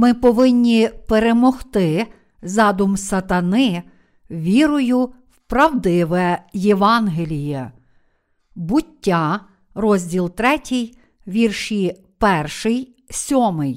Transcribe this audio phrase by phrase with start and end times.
[0.00, 2.06] Ми повинні перемогти
[2.42, 3.82] задум сатани
[4.30, 7.72] вірою в правдиве Євангеліє.
[8.54, 9.40] Буття,
[9.74, 10.90] розділ 3,
[11.26, 11.94] вірші
[12.64, 13.76] 1, 7.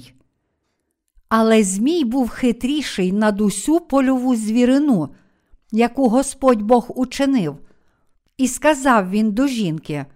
[1.28, 5.08] Але Змій був хитріший над усю польову звірину,
[5.72, 7.58] яку Господь Бог учинив.
[8.36, 10.06] І сказав він до жінки: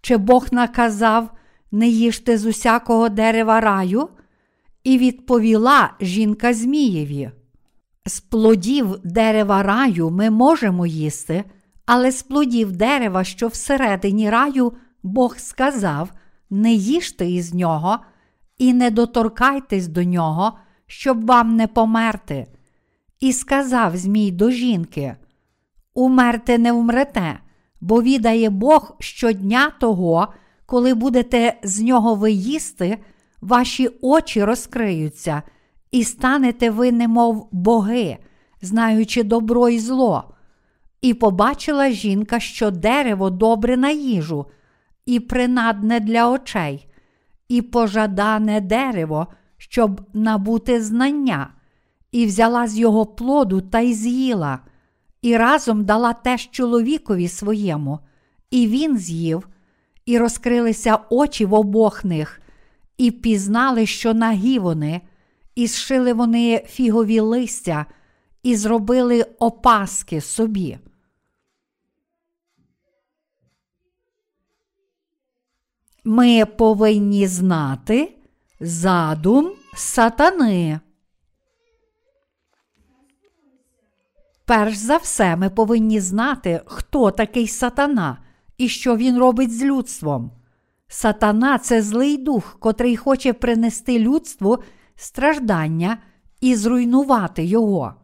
[0.00, 1.30] Чи Бог наказав
[1.72, 4.08] не їжте з усякого дерева раю?
[4.84, 7.30] І відповіла жінка Змієві.
[8.06, 11.44] З плодів дерева раю ми можемо їсти,
[11.86, 16.12] але з плодів дерева, що всередині раю, Бог сказав:
[16.50, 17.98] не їжте із нього
[18.58, 22.46] і не доторкайтесь до нього, щоб вам не померти.
[23.20, 25.16] І сказав Змій до жінки:
[25.94, 27.38] Умерте не вмрете,
[27.80, 30.28] бо відає Бог щодня того,
[30.66, 32.98] коли будете з нього виїсти,
[33.44, 35.42] ваші очі розкриються,
[35.90, 38.16] і станете ви, немов боги,
[38.62, 40.34] знаючи добро і зло.
[41.02, 44.46] І побачила жінка, що дерево добре на їжу,
[45.06, 46.88] і принадне для очей,
[47.48, 51.48] і пожадане дерево, щоб набути знання,
[52.12, 54.58] і взяла з його плоду та й з'їла,
[55.22, 57.98] і разом дала теж чоловікові своєму,
[58.50, 59.48] і він з'їв,
[60.06, 62.40] і розкрилися очі в обох них,
[62.98, 65.00] і пізнали, що нагі вони,
[65.54, 67.86] і зшили вони фігові листя,
[68.42, 70.78] і зробили опаски собі.
[76.04, 78.18] Ми повинні знати
[78.60, 80.80] задум сатани.
[84.44, 88.18] Перш за все, ми повинні знати, хто такий сатана
[88.58, 90.30] і що він робить з людством.
[90.88, 94.58] Сатана це злий дух, котрий хоче принести людству
[94.96, 95.98] страждання
[96.40, 97.94] і зруйнувати його.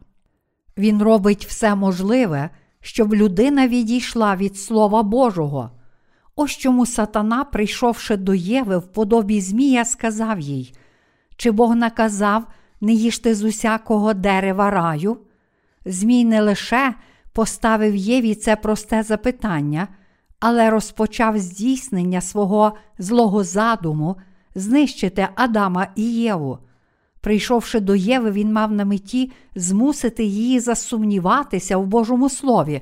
[0.77, 2.49] Він робить все можливе,
[2.81, 5.71] щоб людина відійшла від Слова Божого.
[6.35, 10.73] Ось чому сатана, прийшовши до Єви в подобі Змія, сказав їй:
[11.35, 12.43] Чи Бог наказав
[12.81, 15.17] не їжте з усякого дерева раю?
[15.85, 16.93] Змій не лише
[17.33, 19.87] поставив Єві це просте запитання,
[20.41, 24.15] але розпочав здійснення свого злого задуму
[24.55, 26.57] знищити Адама і Єву.
[27.21, 32.81] Прийшовши до Єви, він мав на меті змусити її засумніватися в Божому Слові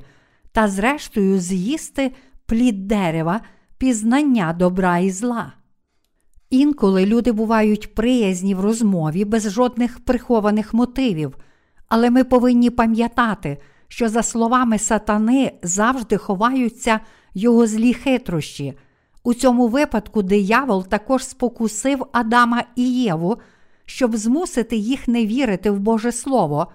[0.52, 2.12] та, зрештою, з'їсти
[2.46, 3.40] плід дерева,
[3.78, 5.52] пізнання добра і зла.
[6.50, 11.36] Інколи люди бувають приязні в розмові без жодних прихованих мотивів,
[11.88, 17.00] але ми повинні пам'ятати, що, за словами сатани, завжди ховаються
[17.34, 18.74] його злі хитрощі.
[19.22, 23.36] У цьому випадку диявол також спокусив Адама і Єву,
[23.84, 26.66] щоб змусити їх не вірити в Боже Слово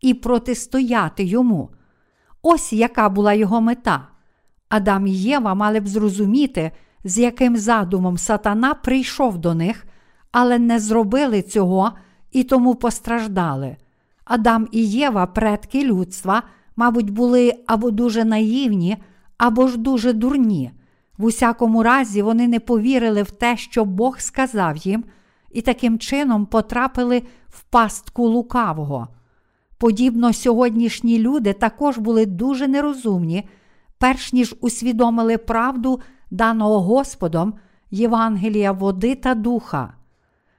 [0.00, 1.70] і протистояти йому.
[2.42, 4.08] Ось яка була його мета.
[4.68, 6.70] Адам і Єва мали б зрозуміти,
[7.04, 9.86] з яким задумом сатана прийшов до них,
[10.32, 11.92] але не зробили цього
[12.32, 13.76] і тому постраждали.
[14.24, 16.42] Адам і Єва, предки людства,
[16.76, 18.96] мабуть, були або дуже наївні,
[19.42, 20.70] або ж дуже дурні.
[21.18, 25.04] В усякому разі, вони не повірили в те, що Бог сказав їм,
[25.50, 29.08] і таким чином потрапили в пастку лукавого.
[29.78, 33.48] Подібно сьогоднішні люди також були дуже нерозумні,
[33.98, 37.54] перш ніж усвідомили правду даного Господом
[37.90, 39.94] Євангелія води та духа.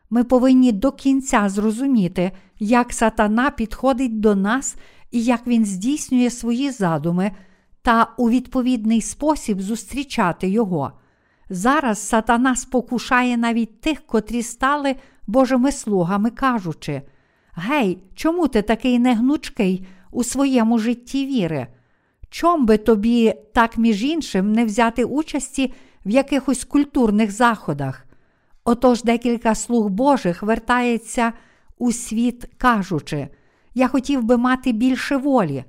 [0.09, 4.75] Ми повинні до кінця зрозуміти, як сатана підходить до нас
[5.11, 7.31] і як він здійснює свої задуми
[7.83, 10.91] та у відповідний спосіб зустрічати його.
[11.49, 14.95] Зараз сатана спокушає навіть тих, котрі стали
[15.27, 17.01] Божими слугами, кажучи:
[17.55, 21.67] Гей, чому ти такий негнучкий у своєму житті віри?
[22.29, 25.73] Чом би тобі, так між іншим, не взяти участі
[26.05, 28.05] в якихось культурних заходах?
[28.63, 31.33] Отож декілька слуг Божих вертається
[31.77, 33.27] у світ, кажучи,
[33.73, 35.63] я хотів би мати більше волі.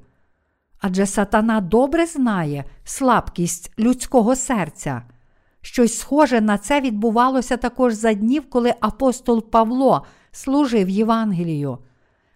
[0.86, 5.02] Адже сатана добре знає слабкість людського серця.
[5.60, 11.78] Щось схоже на це відбувалося також за днів, коли апостол Павло служив Євангелію.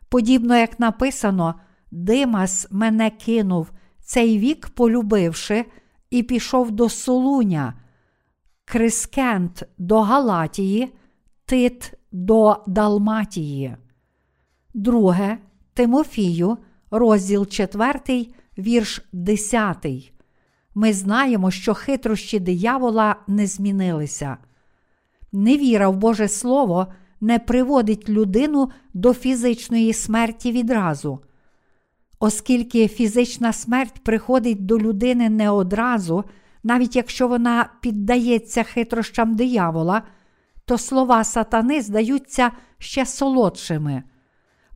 [0.09, 1.55] Подібно як написано,
[1.91, 5.65] Димас мене кинув, цей вік полюбивши,
[6.11, 7.75] і пішов до Солуня,
[8.65, 10.95] Крискент до Галатії,
[11.45, 13.77] Тит до Далматії.
[14.75, 15.39] Друге
[15.75, 16.59] Тимофію,
[16.91, 18.27] розділ 4,
[18.59, 19.87] вірш 10.
[20.75, 24.37] Ми знаємо, що хитрощі диявола не змінилися.
[25.33, 26.87] Невіра в Боже Слово
[27.21, 31.21] не приводить людину до фізичної смерті відразу.
[32.21, 36.25] Оскільки фізична смерть приходить до людини не одразу,
[36.63, 40.03] навіть якщо вона піддається хитрощам диявола,
[40.65, 44.03] то слова сатани здаються ще солодшими.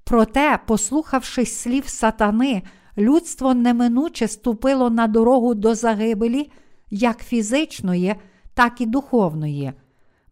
[0.04, 2.62] Проте, послухавшись слів сатани,
[2.98, 6.50] людство неминуче ступило на дорогу до загибелі
[6.90, 8.14] як фізичної,
[8.54, 9.72] так і духовної.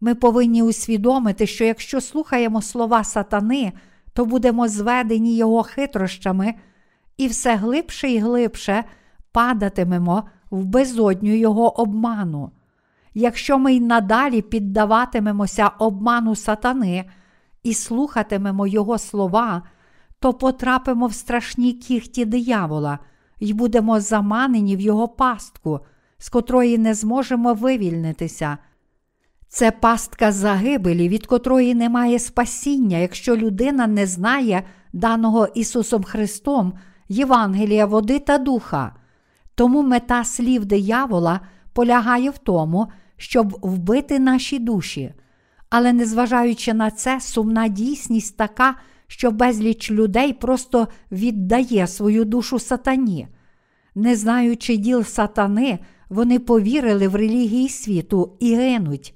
[0.01, 3.71] Ми повинні усвідомити, що якщо слухаємо слова сатани,
[4.13, 6.53] то будемо зведені його хитрощами
[7.17, 8.83] і все глибше і глибше
[9.31, 12.51] падатимемо в безодню його обману.
[13.13, 17.05] Якщо ми й надалі піддаватимемося обману сатани
[17.63, 19.63] і слухатимемо його слова,
[20.21, 22.99] то потрапимо в страшні кіхті диявола
[23.39, 25.79] і будемо заманені в його пастку,
[26.17, 28.57] з котрої не зможемо вивільнитися.
[29.47, 34.63] Це пастка загибелі, від котрої немає спасіння, якщо людина не знає
[34.93, 36.73] даного Ісусом Христом
[37.09, 38.95] Євангелія води та духа.
[39.55, 41.39] Тому мета слів диявола
[41.73, 45.13] полягає в тому, щоб вбити наші душі.
[45.69, 48.75] Але незважаючи на це, сумна дійсність така,
[49.11, 53.27] що безліч людей просто віддає свою душу сатані.
[53.95, 55.79] Не знаючи діл сатани,
[56.09, 59.13] вони повірили в релігії світу і гинуть.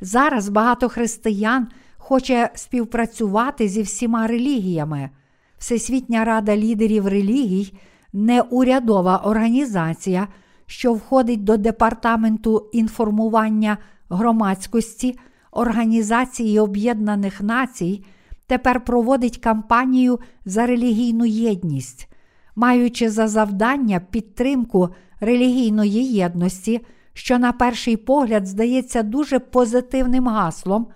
[0.00, 5.10] Зараз багато християн хоче співпрацювати зі всіма релігіями.
[5.58, 7.72] Всесвітня рада лідерів релігій
[8.12, 10.28] неурядова організація,
[10.66, 13.78] що входить до Департаменту інформування
[14.10, 15.18] громадськості
[15.50, 18.04] Організації Об'єднаних Націй,
[18.50, 22.08] тепер проводить кампанію за релігійну єдність,
[22.56, 24.88] маючи за завдання підтримку
[25.20, 26.80] релігійної єдності,
[27.12, 30.86] що на перший погляд здається дуже позитивним гаслом,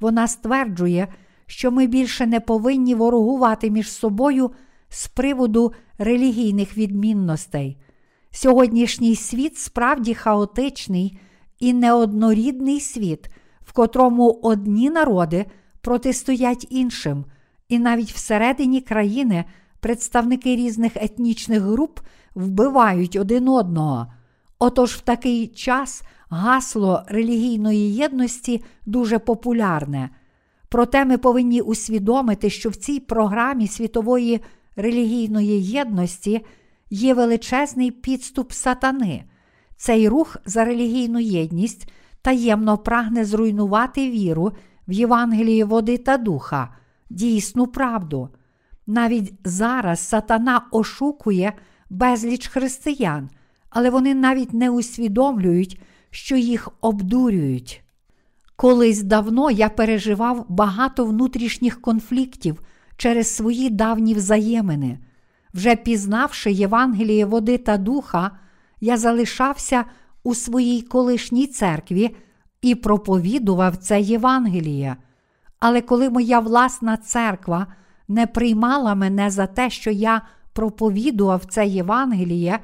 [0.00, 1.08] вона стверджує,
[1.46, 4.50] що ми більше не повинні ворогувати між собою
[4.88, 7.76] з приводу релігійних відмінностей.
[8.30, 11.18] Сьогоднішній світ справді хаотичний
[11.60, 13.28] і неоднорідний світ,
[13.60, 15.46] в котрому одні народи
[15.88, 17.24] протистоять іншим,
[17.68, 19.44] і навіть всередині країни
[19.80, 22.00] представники різних етнічних груп
[22.34, 24.06] вбивають один одного.
[24.58, 30.10] Отож, в такий час гасло релігійної єдності дуже популярне.
[30.68, 34.40] Проте ми повинні усвідомити, що в цій програмі світової
[34.76, 36.44] релігійної єдності
[36.90, 39.24] є величезний підступ сатани.
[39.76, 41.92] Цей рух за релігійну єдність
[42.22, 44.52] таємно прагне зруйнувати віру
[44.88, 46.68] в Євангелії води та духа,
[47.10, 48.28] дійсну правду.
[48.86, 51.52] Навіть зараз сатана ошукує
[51.90, 53.30] безліч християн,
[53.70, 55.80] але вони навіть не усвідомлюють,
[56.10, 57.82] що їх обдурюють.
[58.56, 62.62] Колись давно я переживав багато внутрішніх конфліктів
[62.96, 64.98] через свої давні взаємини.
[65.54, 68.30] Вже пізнавши Євангеліє води та духа,
[68.80, 69.84] я залишався
[70.22, 72.16] у своїй колишній церкві
[72.62, 74.96] і проповідував це Євангеліє.
[75.60, 77.66] Але коли моя власна церква
[78.08, 82.58] не приймала мене за те, що я проповідував це Євангеліє,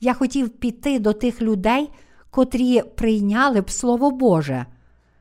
[0.00, 1.90] я хотів піти до тих людей,
[2.30, 4.66] котрі прийняли б Слово Боже.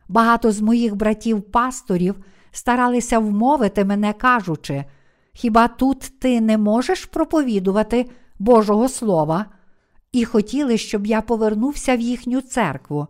[0.08, 2.16] Багато з моїх братів-пасторів
[2.52, 4.86] старалися вмовити мене, кажучи,
[5.34, 8.10] хіба тут ти не можеш проповідувати
[8.40, 9.46] Божого Слова?
[10.12, 13.08] І хотіли, щоб я повернувся в їхню церкву.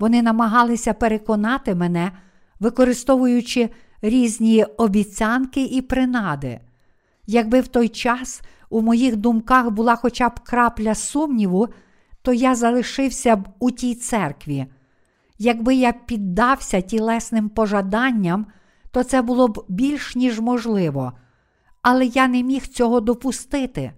[0.00, 2.12] Вони намагалися переконати мене,
[2.60, 3.68] використовуючи
[4.02, 6.60] різні обіцянки і принади.
[7.26, 11.68] Якби в той час у моїх думках була хоча б крапля сумніву,
[12.22, 14.66] то я залишився б у тій церкві.
[15.38, 18.46] Якби я піддався тілесним пожаданням,
[18.90, 21.12] то це було б більш ніж можливо.
[21.82, 23.92] Але я не міг цього допустити.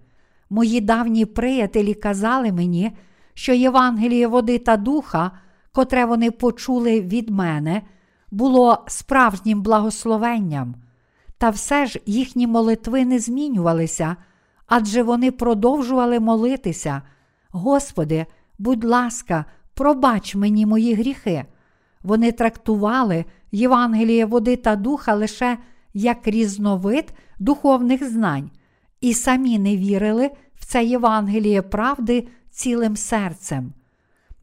[0.49, 2.91] Мої давні приятелі казали мені,
[3.33, 5.31] що Євангеліє води та духа,
[5.73, 7.81] котре вони почули від мене,
[8.31, 10.75] було справжнім благословенням.
[11.37, 14.15] Та все ж їхні молитви не змінювалися,
[14.67, 17.01] адже вони продовжували молитися.
[17.51, 18.25] Господи,
[18.59, 21.45] будь ласка, пробач мені мої гріхи.
[22.03, 25.57] Вони трактували Євангеліє води та духа лише
[25.93, 28.51] як різновид духовних знань,
[29.01, 33.73] і самі не вірили в це Євангеліє правди цілим серцем.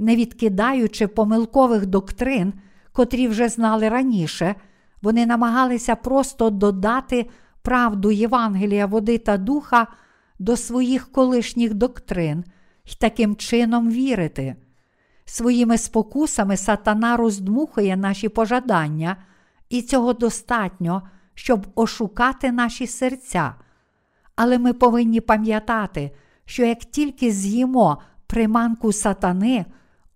[0.00, 2.52] Не відкидаючи помилкових доктрин,
[2.92, 4.54] котрі вже знали раніше,
[5.02, 7.30] вони намагалися просто додати
[7.62, 9.86] правду Євангелія води та духа
[10.38, 12.44] до своїх колишніх доктрин
[12.84, 14.56] і таким чином вірити.
[15.24, 19.16] Своїми спокусами сатана роздмухує наші пожадання
[19.68, 21.02] і цього достатньо,
[21.34, 23.54] щоб ошукати наші серця.
[24.36, 26.10] Але ми повинні пам'ятати,
[26.44, 29.66] що як тільки з'їмо приманку сатани,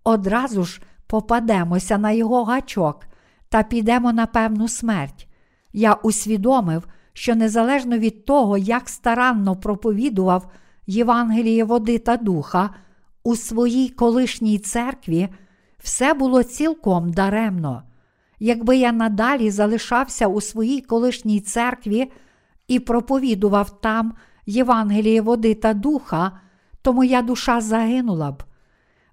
[0.05, 3.05] одразу ж попадемося на його гачок
[3.49, 5.27] та підемо на певну смерть.
[5.73, 10.51] Я усвідомив, що незалежно від того, як старанно проповідував
[10.87, 12.69] Євангеліє води та духа
[13.23, 15.27] у своїй колишній церкві,
[15.79, 17.83] все було цілком даремно.
[18.39, 22.11] Якби я надалі залишався у своїй колишній церкві
[22.67, 24.13] і проповідував там
[24.45, 26.31] Євангеліє води та духа,
[26.81, 28.43] то моя душа загинула б.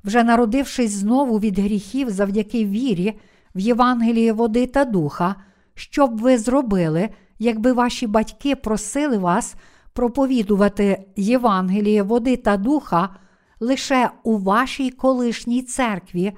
[0.04, 3.18] Вже народившись знову від гріхів завдяки вірі
[3.54, 5.34] в Євангеліє води та духа,
[5.74, 9.54] що б ви зробили, якби ваші батьки просили вас
[9.92, 13.16] проповідувати Євангеліє води та духа
[13.60, 16.32] лише у вашій колишній церкві,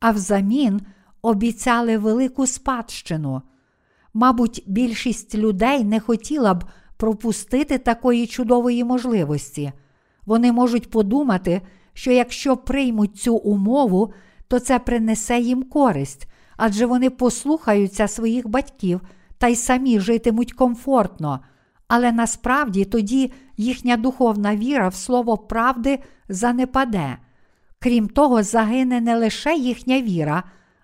[0.00, 0.80] а взамін
[1.22, 3.42] обіцяли велику спадщину.
[4.14, 6.64] Мабуть, більшість людей не хотіла б
[6.96, 9.72] пропустити такої чудової можливості.
[10.26, 11.62] Вони можуть подумати,
[11.96, 14.12] що якщо приймуть цю умову,
[14.48, 19.00] то це принесе їм користь, адже вони послухаються своїх батьків
[19.38, 21.40] та й самі житимуть комфортно,
[21.88, 25.98] але насправді тоді їхня духовна віра в слово правди
[26.28, 27.16] занепаде.
[27.78, 30.42] Крім того, загине не лише їхня віра,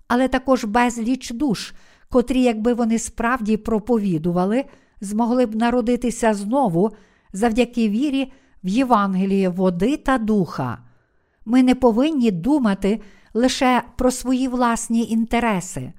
[0.09, 1.75] але також безліч душ,
[2.09, 4.65] котрі, якби вони справді проповідували,
[5.01, 6.91] змогли б народитися знову
[7.33, 8.33] завдяки вірі
[8.65, 10.79] в Євангеліє води та духа.
[11.45, 13.01] Ми не повинні думати
[13.35, 15.93] лише про свої власні інтереси.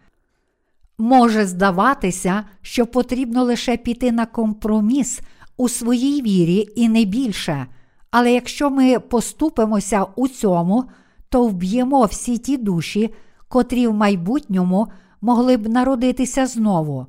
[0.98, 5.22] Може здаватися, що потрібно лише піти на компроміс
[5.58, 7.66] у своїй вірі і не більше.
[8.12, 10.84] Але якщо ми поступимося у цьому,
[11.30, 13.14] то вб'ємо всі ті душі,
[13.48, 14.88] котрі в майбутньому
[15.22, 17.06] могли б народитися знову.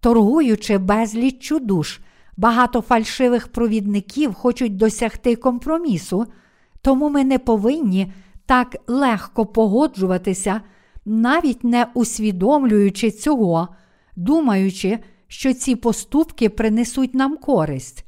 [0.00, 2.00] Торгуючи безліччю душ,
[2.36, 6.26] багато фальшивих провідників хочуть досягти компромісу,
[6.84, 8.12] тому ми не повинні
[8.46, 10.60] так легко погоджуватися,
[11.04, 13.68] навіть не усвідомлюючи цього,
[14.16, 14.98] думаючи,
[15.28, 18.04] що ці поступки принесуть нам користь.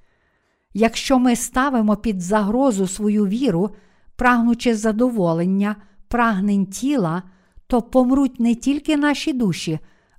[0.74, 3.70] Якщо ми ставимо під загрозу свою віру,
[4.16, 5.76] прагнучи задоволення,
[6.08, 7.22] прагнень тіла,
[7.66, 9.78] то помруть не тільки наші душі,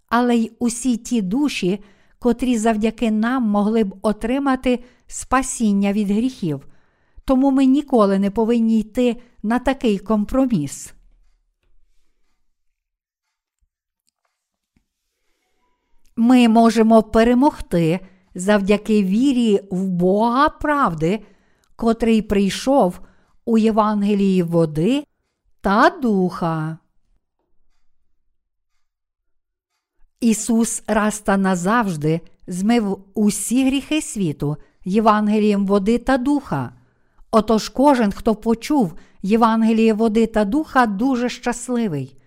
[0.09, 1.79] але й усі ті душі,
[2.19, 6.67] котрі завдяки нам могли б отримати спасіння від гріхів.
[7.27, 10.93] Тому ми ніколи не повинні йти на такий компроміс.
[16.15, 17.99] Ми можемо перемогти
[18.35, 21.25] завдяки вірі в Бога правди,
[21.75, 22.99] котрий прийшов
[23.45, 25.03] у Євангелії води
[25.61, 26.77] та духа.
[30.19, 36.76] Ісус раз та назавжди змив усі гріхи світу Євангелієм води та духа.
[37.31, 42.17] Отож кожен, хто почув Євангеліє води та духа, дуже щасливий.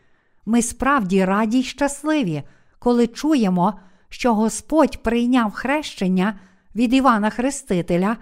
[0.46, 2.42] Ми справді раді й щасливі,
[2.78, 3.74] коли чуємо,
[4.08, 6.38] що Господь прийняв хрещення
[6.74, 8.16] від Івана Хрестителя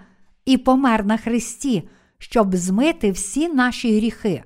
[0.45, 4.43] і помер на Христі, щоб змити всі наші гріхи.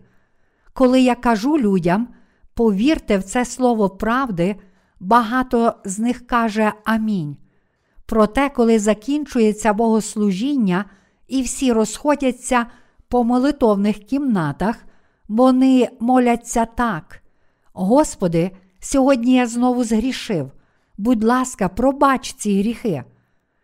[0.74, 2.08] Коли я кажу людям,
[2.54, 4.56] повірте в це слово правди,
[5.00, 7.38] багато з них каже Амінь.
[8.06, 10.86] Проте, коли закінчується богослужіння
[11.34, 12.66] і всі розходяться
[13.08, 14.86] по молитовних кімнатах,
[15.28, 17.22] вони моляться так.
[17.74, 20.52] Господи, сьогодні я знову згрішив.
[20.98, 23.04] Будь ласка, пробач ці гріхи.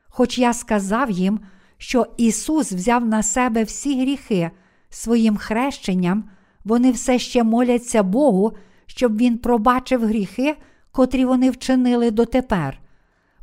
[0.08, 1.40] Хоч я сказав їм,
[1.78, 4.52] що Ісус взяв на себе всі гріхи
[4.90, 6.30] своїм хрещенням,
[6.64, 8.52] вони все ще моляться Богу,
[8.86, 10.56] щоб Він пробачив гріхи,
[10.92, 12.80] котрі вони вчинили дотепер.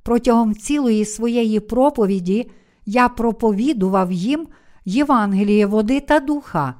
[0.02, 2.50] Протягом цілої своєї проповіді
[2.86, 4.48] я проповідував їм
[4.84, 6.74] Євангеліє води та духа,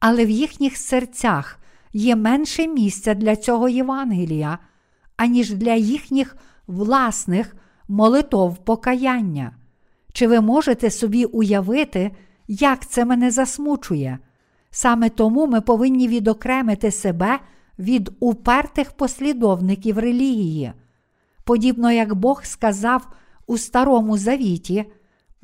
[0.00, 1.58] але в їхніх серцях
[1.92, 4.58] є менше місця для цього Євангелія,
[5.16, 6.36] аніж для їхніх
[6.66, 7.56] власних
[7.88, 9.52] молитов покаяння.
[10.12, 12.10] Чи ви можете собі уявити,
[12.48, 14.18] як це мене засмучує?
[14.70, 17.38] Саме тому ми повинні відокремити себе
[17.78, 20.72] від упертих послідовників релігії.
[21.44, 23.08] Подібно як Бог сказав
[23.46, 24.84] у Старому Завіті,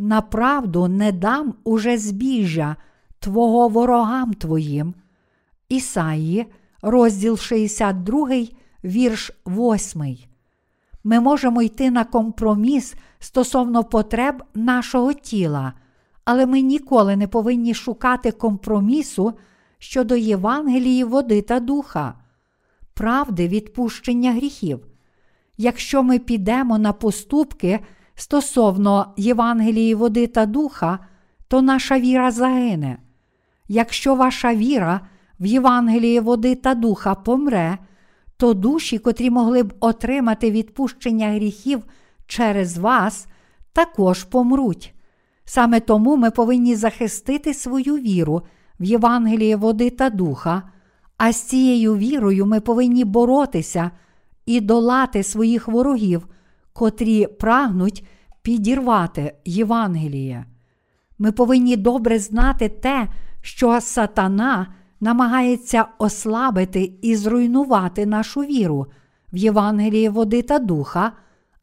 [0.03, 2.77] направду не дам уже збіжжя
[3.19, 4.95] Твого ворогам Твоїм.
[5.69, 6.47] Ісаї,
[6.83, 8.29] розділ 62,
[8.85, 10.17] вірш 8.
[11.05, 15.73] Ми можемо йти на компроміс стосовно потреб нашого тіла,
[16.25, 19.33] але ми ніколи не повинні шукати компромісу
[19.79, 22.15] щодо Євангелії води та духа,
[22.95, 24.87] правди відпущення гріхів.
[25.57, 27.81] Якщо ми підемо на поступки
[28.23, 30.99] стосовно Євангелії води та духа,
[31.49, 32.99] то наша віра загине.
[33.69, 35.01] Якщо ваша віра
[35.41, 37.79] в Євангелії води та духа помре,
[38.37, 41.83] то душі, котрі могли б отримати відпущення гріхів
[42.27, 43.27] через вас,
[43.73, 44.95] також помруть.
[45.45, 48.43] Саме тому ми повинні захистити свою віру
[48.81, 50.63] в Євангеліє води та духа,
[51.17, 53.91] а з цією вірою ми повинні боротися
[54.47, 56.29] і долати своїх ворогів,
[56.73, 58.05] котрі прагнуть
[58.43, 60.47] підірвати Євангеліє.
[61.19, 63.09] Ми повинні добре знати те,
[63.41, 64.67] що сатана
[65.01, 68.87] намагається ослабити і зруйнувати нашу віру
[69.33, 71.13] в Євангеліє води та духа,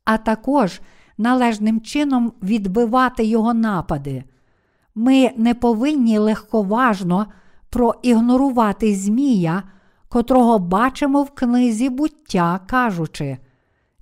[0.06, 0.82] а також
[1.18, 4.24] належним чином відбивати його напади.
[4.96, 7.26] Ми не повинні легковажно
[7.70, 9.64] проігнорувати Змія,
[10.08, 13.38] котрого бачимо в книзі буття, кажучи,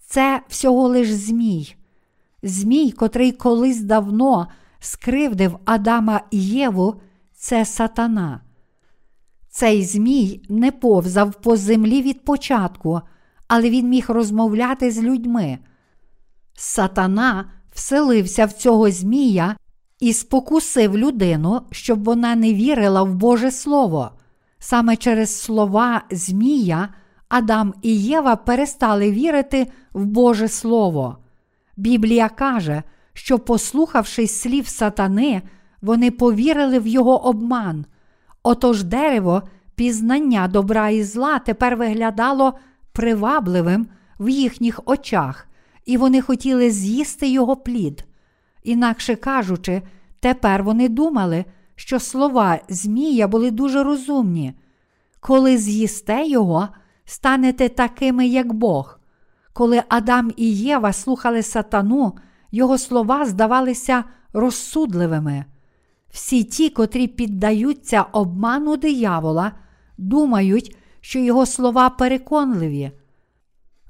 [0.07, 1.75] це всього лиш Змій.
[2.43, 4.47] Змій, котрий колись давно
[4.79, 7.01] скривдив Адама і Єву,
[7.33, 8.41] це сатана.
[9.49, 13.01] Цей Змій не повзав по землі від початку,
[13.47, 15.57] але він міг розмовляти з людьми.
[16.53, 19.55] Сатана вселився в цього Змія
[19.99, 24.11] і спокусив людину, щоб вона не вірила в Боже Слово.
[24.59, 26.89] Саме через слова Змія
[27.29, 31.17] Адам і Єва перестали вірити в Боже Слово.
[31.77, 35.41] Біблія каже, що, послухавшись слів сатани,
[35.81, 37.85] вони повірили в його обман.
[38.43, 39.41] Отож дерево,
[39.75, 42.53] пізнання добра і зла тепер виглядало
[42.91, 43.87] привабливим
[44.19, 45.47] в їхніх очах,
[45.85, 48.05] і вони хотіли з'їсти його плід.
[48.63, 49.81] Інакше кажучи,
[50.19, 54.53] тепер вони думали, що слова Змія були дуже розумні.
[55.19, 56.67] Коли з'їсте його,
[57.07, 58.99] станете такими, як Бог.
[59.53, 62.13] Коли Адам і Єва слухали сатану,
[62.51, 65.45] його слова здавалися розсудливими.
[66.09, 69.51] Всі ті, котрі піддаються обману диявола,
[69.97, 72.91] думають, що його слова переконливі.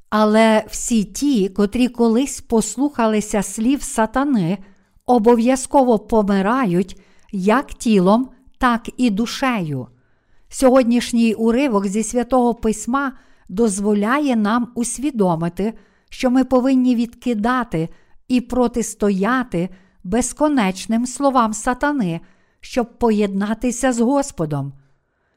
[0.10, 4.58] Але всі ті, котрі колись послухалися слів сатани,
[5.06, 7.02] обов'язково помирають
[7.32, 9.88] як тілом, так і душею.
[10.50, 13.12] Сьогоднішній уривок зі святого письма
[13.50, 15.74] дозволяє нам усвідомити,
[16.10, 17.90] що ми повинні відкидати
[18.28, 19.70] і протистояти
[20.04, 22.22] безконечним словам сатани,
[22.62, 24.74] щоб поєднатися з Господом.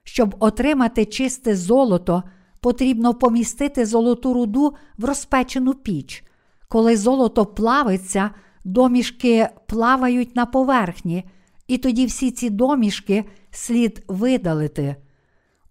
[0.05, 2.23] Щоб отримати чисте золото,
[2.61, 6.25] потрібно помістити золоту руду в розпечену піч.
[6.68, 8.31] Коли золото плавиться,
[8.64, 11.25] домішки плавають на поверхні,
[11.68, 14.97] і тоді всі ці домішки слід видалити.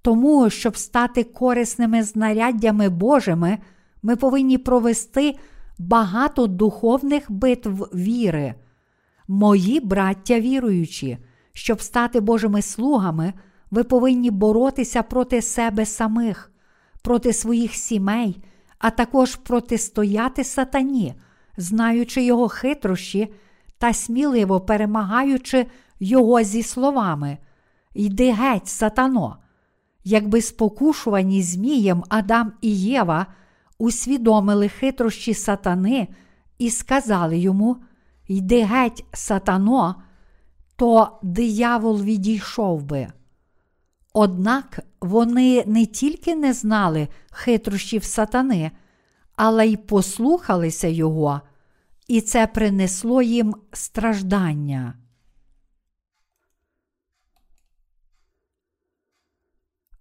[0.02, 3.58] Тому, щоб стати корисними знаряддями Божими,
[4.02, 5.34] ми повинні провести
[5.78, 8.54] багато духовних битв віри.
[9.28, 11.18] Мої браття віруючі,
[11.52, 13.32] щоб стати Божими слугами,
[13.70, 16.52] ви повинні боротися проти себе самих,
[17.02, 18.42] проти своїх сімей,
[18.78, 21.14] а також протистояти сатані,
[21.56, 23.32] знаючи його хитрощі
[23.78, 25.66] та сміливо перемагаючи
[26.00, 27.38] його зі словами.
[27.98, 29.36] Йди геть, сатано.
[30.04, 33.26] Якби спокушувані Змієм Адам і Єва
[33.78, 36.08] усвідомили хитрощі сатани
[36.58, 37.76] і сказали йому:
[38.28, 40.02] Йди геть, сатано,
[40.76, 43.08] то диявол відійшов би.
[44.12, 48.70] Однак вони не тільки не знали хитрощів сатани,
[49.36, 51.40] але й послухалися його,
[52.08, 54.94] і це принесло їм страждання.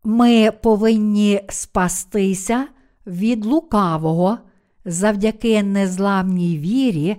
[0.04, 2.68] Ми повинні спастися
[3.08, 4.38] від лукавого,
[4.86, 7.16] завдяки незламній вірі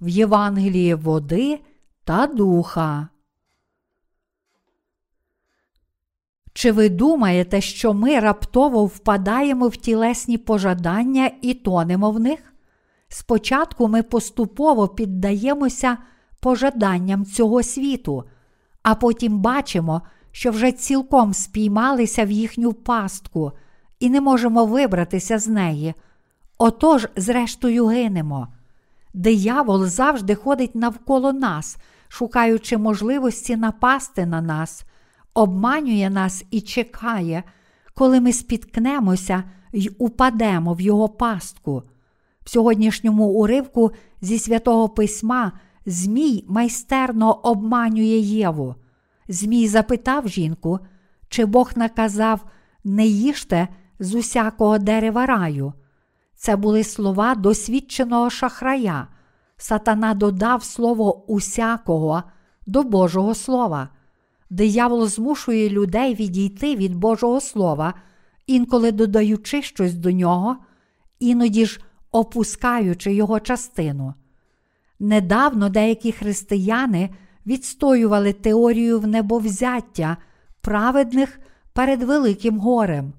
[0.00, 1.60] в Євангелії води
[2.04, 3.08] та духа.
[6.54, 12.54] Чи ви думаєте, що ми раптово впадаємо в тілесні пожадання і тонемо в них?
[13.08, 15.98] Спочатку ми поступово піддаємося
[16.40, 18.24] пожаданням цього світу,
[18.82, 23.52] а потім бачимо, що вже цілком спіймалися в їхню пастку
[24.00, 25.94] і не можемо вибратися з неї.
[26.58, 28.48] Отож, зрештою, гинемо.
[29.14, 31.76] Диявол завжди ходить навколо нас,
[32.08, 34.84] шукаючи можливості напасти на нас,
[35.34, 37.42] обманює нас і чекає,
[37.94, 41.82] коли ми спіткнемося й упадемо в його пастку.
[42.44, 43.90] В сьогоднішньому уривку
[44.20, 45.52] зі святого письма
[45.86, 48.74] Змій майстерно обманює Єву.
[49.28, 50.78] Змій запитав жінку,
[51.28, 52.40] чи Бог наказав
[52.84, 55.72] не їжте з усякого дерева раю.
[56.36, 59.08] Це були слова досвідченого шахрая.
[59.56, 62.22] Сатана додав слово усякого
[62.66, 63.88] до Божого Слова.
[64.50, 67.94] Диявол змушує людей відійти від Божого Слова,
[68.46, 70.56] інколи додаючи щось до нього,
[71.18, 71.80] іноді ж
[72.10, 74.14] опускаючи його частину.
[74.98, 77.10] Недавно деякі християни
[77.46, 80.16] відстоювали теорію внебовзяття
[80.60, 81.40] праведних
[81.72, 83.12] перед Великим горем.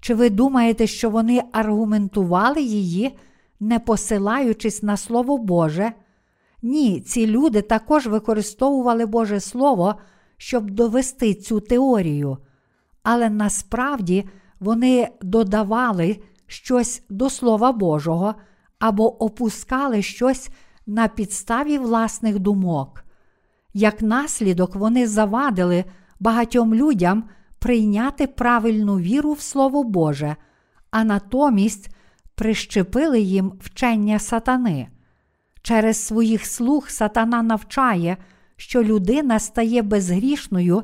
[0.00, 3.18] Чи ви думаєте, що вони аргументували її,
[3.60, 5.92] не посилаючись на Слово Боже?
[6.62, 9.94] Ні, ці люди також використовували Боже Слово,
[10.36, 12.38] щоб довести цю теорію,
[13.02, 14.28] але насправді
[14.60, 18.34] вони додавали щось до Слова Божого
[18.78, 20.50] або опускали щось
[20.86, 23.04] на підставі власних думок.
[23.74, 25.84] Як наслідок, вони завадили
[26.20, 27.24] багатьом людям
[27.58, 30.36] прийняти правильну віру в Слово Боже,
[30.90, 31.90] а натомість
[32.34, 34.88] прищепили їм вчення сатани.
[35.62, 38.16] Через своїх слуг сатана навчає,
[38.56, 40.82] що людина стає безгрішною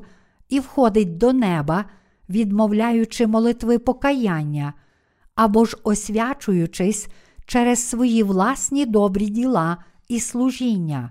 [0.49, 1.85] і входить до неба,
[2.29, 4.75] відмовляючи молитви покаяння,
[5.35, 7.09] або ж освячуючись
[7.47, 9.77] через свої власні добрі діла
[10.09, 11.11] і служіння.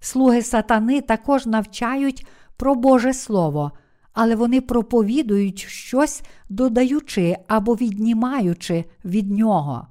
[0.00, 3.72] Слуги сатани також навчають про Боже Слово,
[4.12, 9.86] але вони проповідують щось, додаючи або віднімаючи від нього.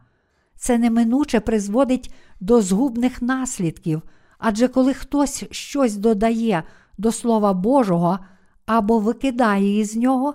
[0.56, 4.02] Це неминуче призводить до згубних наслідків,
[4.38, 6.64] адже коли хтось щось додає
[6.98, 8.20] до Слова Божого
[8.66, 10.34] або викидає із нього,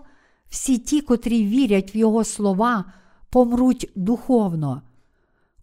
[0.48, 2.84] всі ті, котрі вірять в Його слова,
[3.30, 4.82] помруть духовно.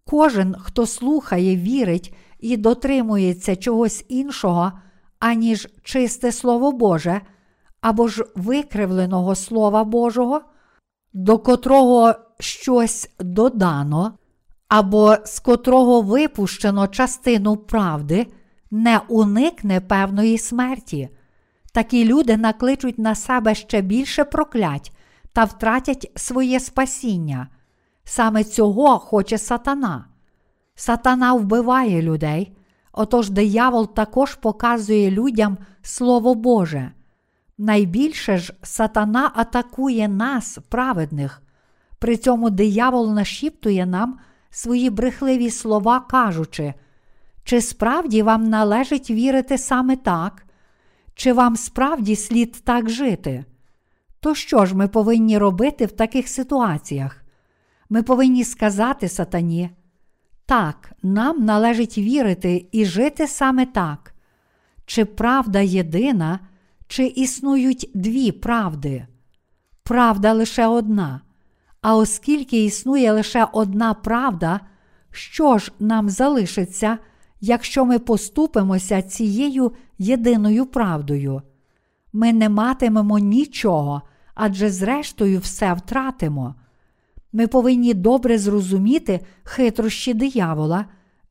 [0.04, 4.72] Кожен, хто слухає, вірить і дотримується чогось іншого,
[5.18, 7.20] аніж чисте Слово Боже,
[7.80, 10.40] або ж викривленого Слова Божого,
[11.12, 14.12] до котрого щось додано,
[14.68, 18.26] або з котрого випущено частину правди,
[18.70, 21.08] не уникне певної смерті.
[21.72, 24.92] Такі люди накличуть на себе ще більше проклять
[25.32, 27.48] та втратять своє спасіння.
[28.04, 30.09] Саме цього хоче сатана.
[30.80, 32.52] Сатана вбиває людей,
[32.92, 36.92] отож диявол також показує людям Слово Боже.
[37.58, 41.42] Найбільше ж сатана атакує нас, праведних.
[41.98, 44.18] При цьому диявол нашіптує нам
[44.50, 46.74] свої брехливі слова, кажучи,
[47.44, 50.46] чи справді вам належить вірити саме так,
[51.14, 53.44] чи вам справді слід так жити?
[54.20, 57.22] То що ж ми повинні робити в таких ситуаціях?
[57.90, 59.70] Ми повинні сказати сатані,
[60.50, 64.14] так, нам належить вірити і жити саме так.
[64.86, 66.40] Чи правда єдина,
[66.86, 69.06] чи існують дві правди?
[69.82, 71.20] Правда лише одна.
[71.82, 74.60] А оскільки існує лише одна правда,
[75.10, 76.98] що ж нам залишиться,
[77.40, 81.42] якщо ми поступимося цією єдиною правдою?
[82.12, 84.02] Ми не матимемо нічого,
[84.34, 86.54] адже зрештою все втратимо.
[87.32, 90.84] Ми повинні добре зрозуміти хитрощі диявола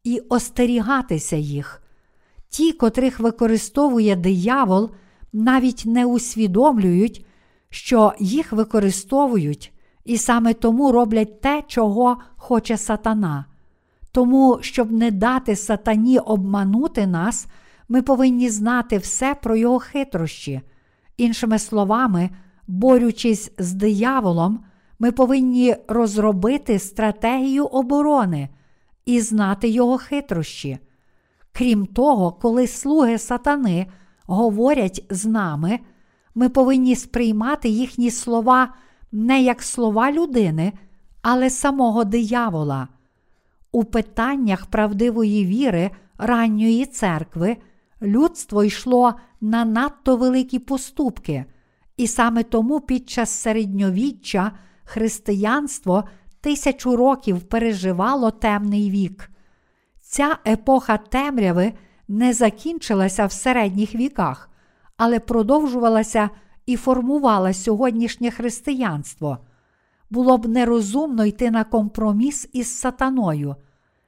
[0.04, 1.82] і остерігатися їх.
[2.50, 4.92] Ті, котрих використовує диявол,
[5.34, 7.26] навіть не усвідомлюють,
[7.70, 9.74] що їх використовують,
[10.06, 13.46] і саме тому роблять те, чого хоче сатана.
[14.12, 17.48] Тому, щоб не дати сатані обманути нас,
[17.90, 20.62] ми повинні знати все про його хитрощі.
[21.18, 22.30] Іншими словами,
[22.68, 24.60] борючись з дияволом,
[25.00, 28.50] ми повинні розробити стратегію оборони
[29.06, 30.80] і знати його хитрощі.
[31.52, 33.88] Крім того, коли слуги сатани
[34.26, 35.80] говорять з нами,
[36.36, 38.74] ми повинні сприймати їхні слова
[39.12, 40.74] не як слова людини,
[41.22, 42.88] але самого диявола.
[43.72, 47.58] У питаннях правдивої віри ранньої церкви
[48.02, 51.46] людство йшло на надто великі поступки,
[51.98, 54.52] і саме тому під час середньовіччя
[54.90, 56.04] християнство
[56.42, 59.30] тисячу років переживало темний вік.
[60.02, 61.74] Ця епоха темряви
[62.08, 64.50] не закінчилася в середніх віках,
[64.98, 66.30] але продовжувалася
[66.66, 69.38] і формувала сьогоднішнє християнство.
[70.10, 73.56] Було б нерозумно йти на компроміс із сатаною.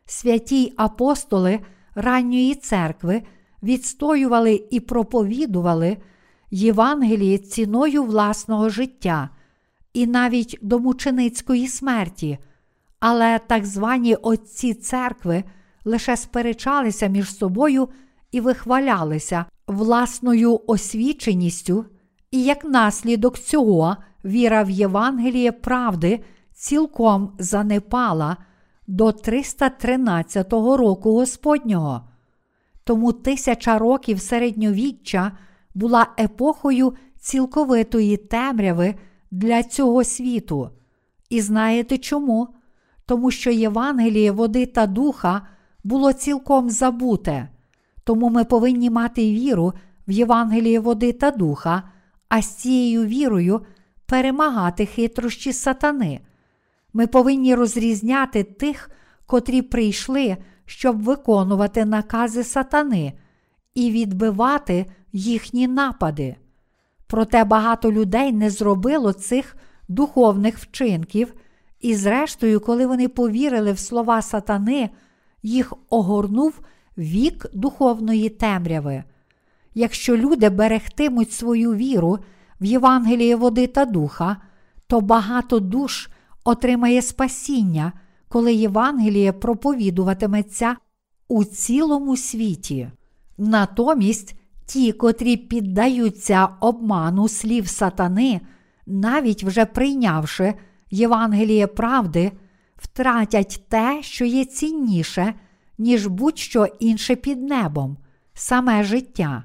[0.06, 1.60] Святі апостоли
[1.96, 3.22] ранньої церкви
[3.64, 5.98] відстоювали і проповідували
[6.52, 9.30] Євангеліє ціною власного життя
[9.94, 12.38] і навіть до мученицької смерті,
[13.00, 15.44] але так звані отці церкви
[15.86, 17.90] лише сперечалися між собою
[18.32, 21.86] і вихвалялися власною освіченістю,
[22.32, 26.24] і як наслідок цього віра в Євангеліє правди
[26.54, 28.38] цілком занепала
[28.88, 32.02] до 313 року Господнього.
[32.84, 35.32] Тому тисяча років середньовіччя
[35.76, 38.96] була епохою цілковитої темряви
[39.32, 40.70] для цього світу.
[41.30, 42.48] І знаєте чому?
[43.06, 45.48] Тому що Євангеліє води та духа
[45.84, 47.50] було цілком забуте.
[48.04, 49.74] Тому ми повинні мати віру
[50.08, 51.84] в Євангеліє води та духа,
[52.30, 53.62] а з цією вірою
[54.06, 56.20] перемагати хитрощі сатани.
[56.94, 58.90] Ми повинні розрізняти тих,
[59.26, 63.14] котрі прийшли, щоб виконувати накази сатани,
[63.76, 66.36] і відбивати їхні напади.
[67.12, 69.56] Проте багато людей не зробило цих
[69.88, 71.34] духовних вчинків,
[71.82, 74.90] і, зрештою, коли вони повірили в слова сатани,
[75.44, 76.60] їх огорнув
[76.98, 79.04] вік духовної темряви.
[79.74, 82.20] Якщо люди берегтимуть свою віру
[82.62, 84.38] в Євангеліє води та духа,
[84.88, 86.10] то багато душ
[86.44, 87.94] отримає спасіння,
[88.28, 90.76] коли Євангеліє проповідуватиметься
[91.28, 92.90] у цілому світі.
[93.38, 94.36] Натомість
[94.72, 98.42] ті, котрі піддаються обману слів сатани,
[98.86, 100.54] навіть вже прийнявши
[100.92, 102.32] Євангеліє правди,
[102.78, 105.34] втратять те, що є цінніше,
[105.78, 107.98] ніж будь-що інше під небом,
[108.34, 109.44] саме життя.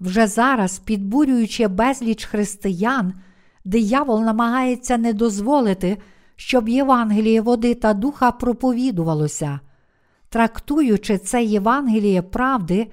[0.00, 3.14] Вже зараз, підбурюючи безліч християн,
[3.64, 5.98] диявол намагається не дозволити,
[6.36, 9.60] щоб Євангеліє води та духа проповідувалося.
[10.28, 12.86] Трактуючи це Євангеліє правди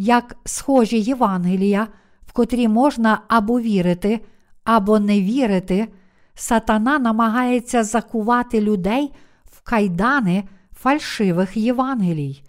[0.00, 1.88] як схожі Євангелія,
[2.26, 4.20] в котрі можна або вірити,
[4.64, 5.88] або не вірити,
[6.34, 9.12] сатана намагається закувати людей
[9.44, 10.44] в кайдани
[10.76, 12.42] фальшивих Євангелій.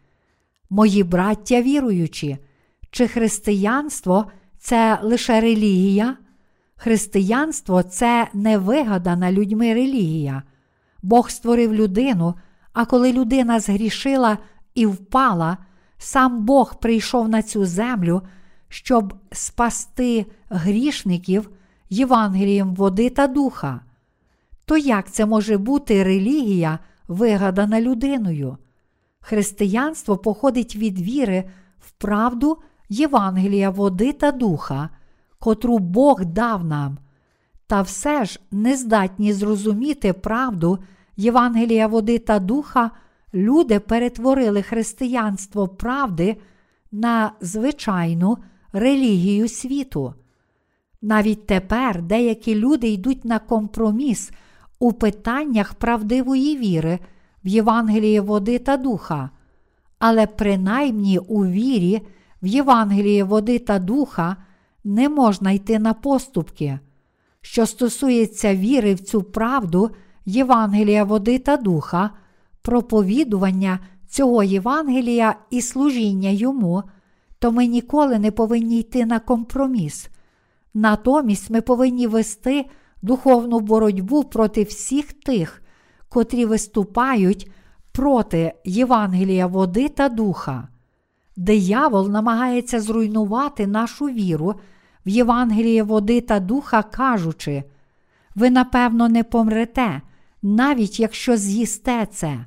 [0.70, 2.38] Мої браття віруючі,
[2.92, 6.18] чи християнство це лише релігія?
[6.76, 10.44] Християнство це не вигадана людьми релігія.
[11.04, 12.36] Бог створив людину,
[12.74, 14.38] а коли людина згрішила
[14.76, 15.58] і впала,
[16.04, 18.22] сам Бог прийшов на цю землю,
[18.70, 21.50] щоб спасти грішників
[21.90, 23.82] Євангелієм води та духа.
[24.66, 28.58] То як це може бути релігія, вигадана людиною?
[29.20, 31.44] Християнство походить від віри
[31.80, 32.58] в правду
[32.90, 34.90] Євангелія води та духа,
[35.40, 36.98] котру Бог дав нам,
[37.68, 40.80] та все ж не здатні зрозуміти правду
[41.18, 42.92] Євангелія води та духа,
[43.34, 46.38] люди перетворили християнство правди
[46.92, 48.38] на звичайну
[48.74, 50.14] релігію світу.
[51.02, 54.32] Навіть тепер деякі люди йдуть на компроміс
[54.80, 57.00] у питаннях правдивої віри
[57.44, 59.30] в Євангелії води та духа,
[60.00, 62.02] але принаймні у вірі
[62.42, 64.38] в Євангелії води та духа
[64.84, 66.80] не можна йти на поступки.
[67.42, 69.90] Що стосується віри в цю правду
[70.26, 72.10] Євангелія води та духа,
[72.62, 76.84] проповідування цього Євангелія і служіння йому,
[77.40, 80.10] то ми ніколи не повинні йти на компроміс.
[80.74, 82.66] Натомість ми повинні вести
[83.02, 85.62] духовну боротьбу проти всіх тих,
[86.10, 87.52] котрі виступають
[87.92, 90.68] проти Євангелія води та духа.
[91.36, 94.56] Диявол намагається зруйнувати нашу віру
[95.06, 97.64] в Євангеліє води та духа, кажучи,
[98.36, 100.02] ви, напевно, не помрете,
[100.42, 102.46] навіть якщо з'їсте це.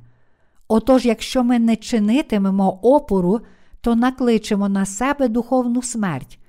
[0.67, 3.39] Отож, якщо ми не чинитимемо опору,
[3.81, 6.39] то накличемо на себе духовну смерть.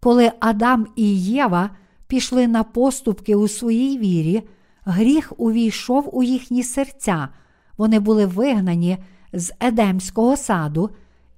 [0.00, 1.70] Коли Адам і Єва
[2.06, 4.42] пішли на поступки у своїй вірі,
[4.84, 7.28] гріх увійшов у їхні серця,
[7.76, 8.98] вони були вигнані
[9.32, 10.90] з Едемського саду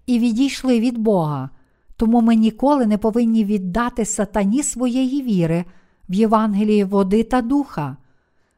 [0.06, 1.50] і відійшли від Бога.
[1.96, 5.64] Тому ми ніколи не повинні віддати сатані своєї віри
[6.08, 7.96] в Євангелії води та духа.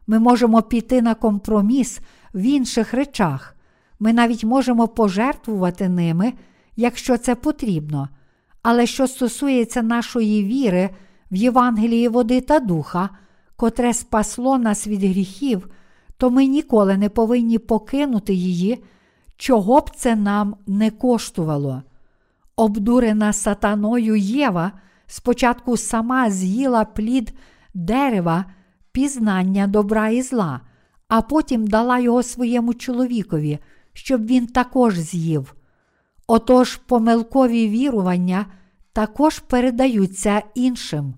[0.06, 2.00] Ми можемо піти на компроміс
[2.34, 3.55] в інших речах.
[4.00, 6.32] Ми навіть можемо пожертвувати ними,
[6.76, 8.08] якщо це потрібно.
[8.62, 10.90] Але що стосується нашої віри
[11.30, 13.10] в Євангелії води та духа,
[13.56, 15.68] котре спасло нас від гріхів,
[16.16, 18.84] то ми ніколи не повинні покинути її,
[19.36, 21.82] чого б це нам не коштувало.
[22.56, 24.72] Обдурена сатаною Єва
[25.06, 27.32] спочатку сама з'їла плід
[27.74, 28.44] дерева,
[28.92, 30.60] пізнання добра і зла,
[31.08, 33.58] а потім дала його своєму чоловікові,
[33.96, 35.54] щоб він також з'їв.
[36.26, 38.46] Отож, помилкові вірування
[38.92, 41.14] також передаються іншим.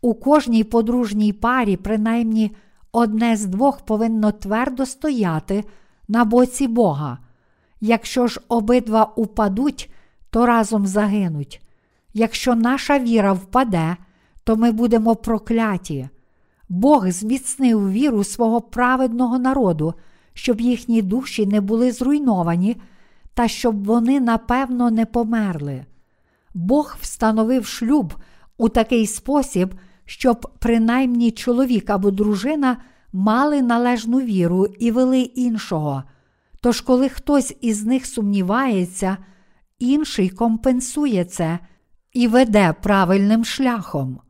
[0.00, 2.56] У кожній подружній парі, принаймні,
[2.92, 5.64] одне з двох повинно твердо стояти
[6.08, 7.18] на боці Бога.
[7.80, 9.90] Якщо ж обидва упадуть,
[10.30, 11.62] то разом загинуть.
[12.14, 13.96] Якщо наша віра впаде,
[14.44, 16.08] то ми будемо прокляті.
[16.68, 19.94] Бог зміцнив віру свого праведного народу,
[20.36, 22.76] щоб їхні душі не були зруйновані,
[23.34, 25.84] та щоб вони напевно не померли.
[26.54, 28.14] Бог встановив шлюб
[28.58, 32.76] у такий спосіб, щоб принаймні чоловік або дружина
[33.12, 36.02] мали належну віру і вели іншого.
[36.60, 39.16] Тож, коли хтось із них сумнівається,
[39.78, 41.58] інший компенсує це
[42.12, 44.20] і веде правильним шляхом.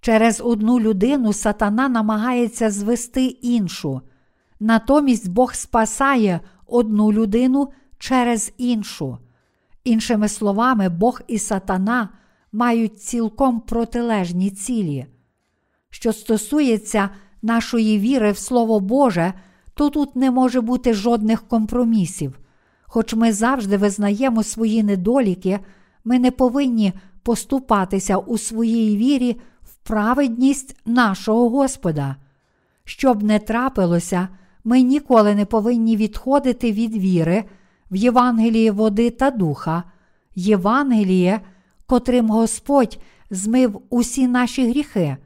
[0.00, 4.00] Через одну людину сатана намагається звести іншу,
[4.60, 9.18] натомість Бог спасає одну людину через іншу.
[9.84, 12.08] Іншими словами, Бог і сатана
[12.52, 15.06] мають цілком протилежні цілі.
[15.90, 17.10] Що стосується
[17.42, 19.32] нашої віри в Слово Боже,
[19.74, 22.38] то тут не може бути жодних компромісів.
[22.82, 25.60] Хоч ми завжди визнаємо свої недоліки,
[26.04, 26.92] ми не повинні
[27.22, 32.16] поступатися у своїй вірі в праведність нашого Господа.
[32.84, 34.28] Щоб не трапилося,
[34.66, 37.44] ми ніколи не повинні відходити від віри
[37.90, 39.82] в Євангеліє води та духа,
[40.34, 41.40] Євангеліє,
[41.86, 42.98] котрим Господь
[43.30, 45.16] змив усі наші гріхи,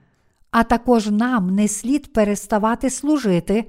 [0.50, 3.64] а також нам не слід переставати служити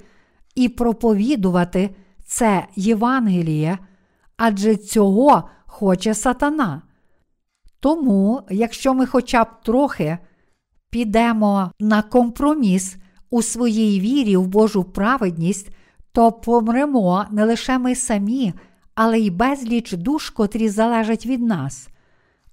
[0.56, 3.78] і проповідувати це Євангеліє,
[4.38, 6.82] адже цього хоче сатана.
[7.80, 10.18] Тому, якщо ми хоча б трохи
[10.90, 12.96] підемо на компроміс
[13.32, 15.70] у своїй вірі в Божу праведність,
[16.12, 18.54] то помремо не лише ми самі,
[18.96, 21.88] але й безліч душ, котрі залежать від нас.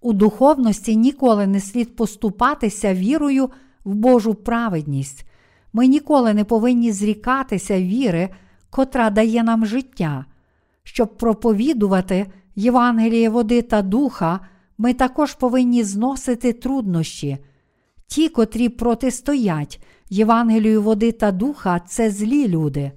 [0.01, 3.51] У духовності ніколи не слід поступатися вірою
[3.85, 5.25] в Божу праведність.
[5.73, 8.29] Ми ніколи не повинні зрікатися віри,
[8.71, 10.25] котра дає нам життя.
[10.83, 14.41] Щоб проповідувати Євангеліє води та духа,
[14.79, 17.38] ми також повинні зносити труднощі.
[18.09, 22.92] Ті, котрі протистоять Євангелію води та духа, це злі люди.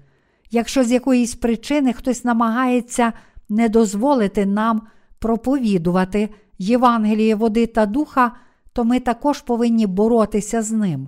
[0.51, 3.13] Якщо з якоїсь причини хтось намагається
[3.49, 4.81] не дозволити нам
[5.19, 8.31] проповідувати Євангеліє води та духа,
[8.73, 11.07] то ми також повинні боротися з ним.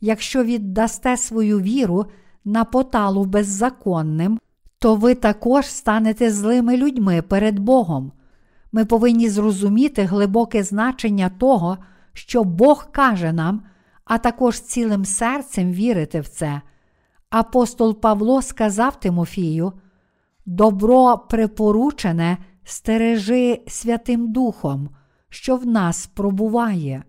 [0.00, 2.06] Якщо віддасте свою віру
[2.44, 4.38] на поталу беззаконним,
[4.78, 8.12] то ви також станете злими людьми перед Богом.
[8.72, 11.78] Ми повинні зрозуміти глибоке значення того,
[12.12, 13.62] що Бог каже нам,
[14.04, 16.60] а також цілим серцем вірити в це.
[17.30, 19.72] Апостол Павло сказав Тимофію:
[20.46, 24.90] Добро припоручене стережи Святим Духом,
[25.28, 27.02] що в нас пробуває.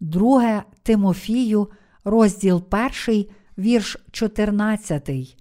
[0.00, 1.68] Друге Тимофію,
[2.04, 2.64] розділ
[3.06, 3.26] 1,
[3.58, 5.36] вірш 14.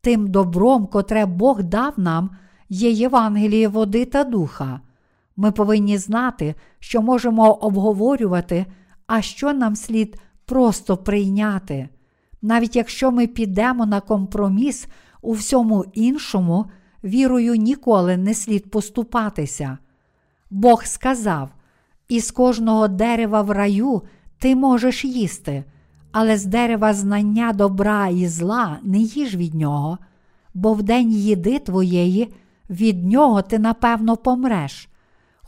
[0.00, 2.30] Тим добром, котре Бог дав нам,
[2.68, 4.80] є Євангеліє води та духа.
[5.36, 8.66] Ми повинні знати, що можемо обговорювати,
[9.06, 11.88] а що нам слід просто прийняти.
[12.42, 14.86] Навіть якщо ми підемо на компроміс
[15.22, 16.66] у всьому іншому,
[17.04, 19.78] вірою ніколи не слід поступатися.
[20.50, 21.50] Бог сказав:
[22.08, 24.02] із кожного дерева в раю
[24.38, 25.64] ти можеш їсти,
[26.12, 29.98] але з дерева знання добра і зла не їж від нього,
[30.54, 32.34] бо в день їди твоєї
[32.70, 34.88] від нього ти напевно помреш.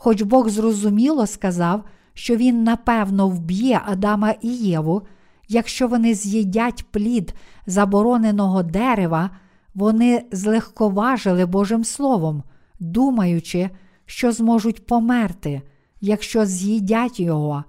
[0.05, 1.83] Хоч Бог зрозуміло сказав,
[2.13, 5.01] що Він напевно вб'є Адама і Єву,
[5.47, 7.33] якщо вони з'їдять плід
[7.67, 9.29] забороненого дерева,
[9.75, 12.43] вони злегковажили Божим Словом,
[12.79, 13.69] думаючи,
[14.05, 15.61] що зможуть померти,
[16.01, 17.63] якщо з'їдять його,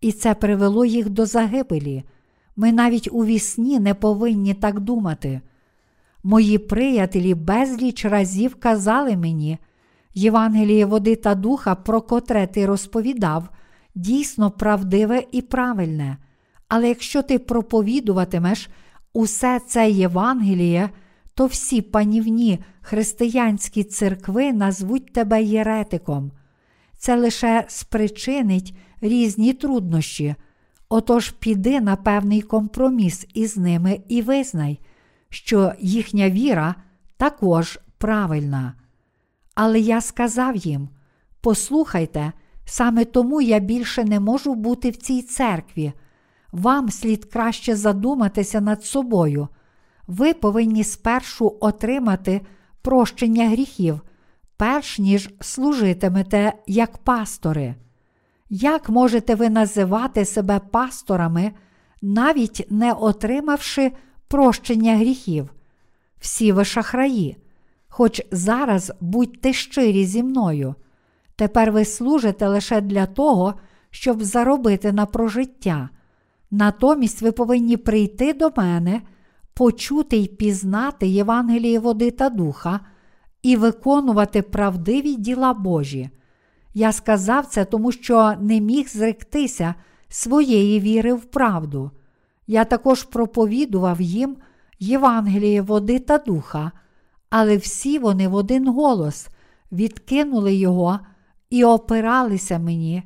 [0.00, 2.04] і це привело їх до загибелі.
[2.56, 5.40] Ми навіть у вісні не повинні так думати.
[6.22, 9.58] Мої приятелі безліч разів казали мені,
[10.14, 13.48] Євангеліє води та духа, про котре ти розповідав,
[13.94, 16.16] дійсно правдиве і правильне.
[16.68, 18.68] Але якщо ти проповідуватимеш
[19.12, 20.90] усе це Євангеліє,
[21.34, 26.32] то всі панівні християнські церкви назвуть тебе єретиком.
[26.96, 30.34] Це лише спричинить різні труднощі.
[30.88, 34.80] Отож піди на певний компроміс із ними і визнай,
[35.28, 36.74] що їхня віра
[37.16, 38.74] також правильна.
[39.62, 40.88] Але я сказав їм:
[41.40, 42.32] послухайте,
[42.64, 45.92] саме тому я більше не можу бути в цій церкві.
[46.52, 49.48] Вам слід краще задуматися над собою.
[50.06, 52.40] Ви повинні спершу отримати
[52.82, 54.00] прощення гріхів,
[54.56, 57.74] перш ніж служитимете як пастори.
[58.50, 61.52] Як можете ви називати себе пасторами,
[62.02, 63.92] навіть не отримавши
[64.28, 65.50] прощення гріхів?
[66.18, 67.36] Всі ви шахраї,
[67.90, 70.74] хоч зараз будьте щирі зі мною.
[71.36, 73.54] Тепер ви служите лише для того,
[73.90, 75.88] щоб заробити на прожиття.
[76.50, 79.02] Натомість ви повинні прийти до мене,
[79.54, 82.80] почути й пізнати Євангеліє води та духа
[83.42, 86.10] і виконувати правдиві діла Божі.
[86.74, 89.74] Я сказав це, тому що не міг зректися
[90.08, 91.90] своєї віри в правду.
[92.46, 94.36] Я також проповідував їм
[94.78, 96.72] Євангеліє води та духа,
[97.30, 99.28] але всі вони в один голос
[99.72, 101.00] відкинули його
[101.50, 103.02] і опиралися мені,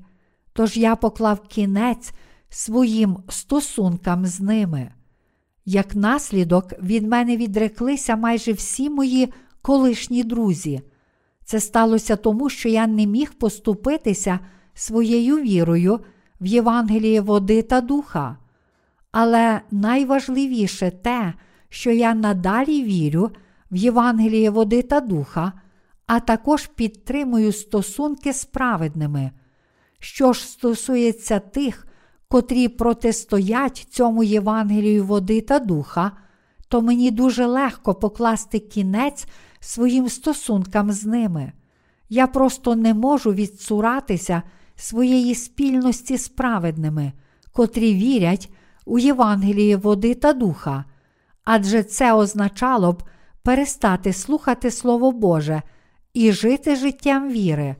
[0.52, 2.12] тож я поклав кінець
[2.48, 4.90] своїм стосункам з ними.
[5.66, 10.80] Як наслідок, від мене відреклися майже всі мої колишні друзі.
[11.44, 14.38] Це сталося тому, що я не міг поступитися
[14.74, 16.00] своєю вірою
[16.40, 18.36] в Євангеліє води та духа.
[19.12, 21.34] Але найважливіше те,
[21.68, 23.30] що я надалі вірю
[23.74, 25.52] в Євангеліє води та духа,
[26.06, 29.30] а також підтримую стосунки з праведними.
[29.98, 31.86] Що ж стосується тих,
[32.28, 36.12] котрі протистоять цьому Євангелію води та духа,
[36.68, 39.26] то мені дуже легко покласти кінець
[39.60, 41.52] своїм стосункам з ними.
[42.08, 44.42] Я просто не можу відцуратися
[44.76, 47.12] своєї спільності з праведними,
[47.52, 48.50] котрі вірять
[48.86, 50.84] у Євангеліє води та духа,
[51.44, 53.02] адже це означало б
[53.44, 55.62] перестати слухати Слово Боже
[56.14, 57.76] і жити життям віри.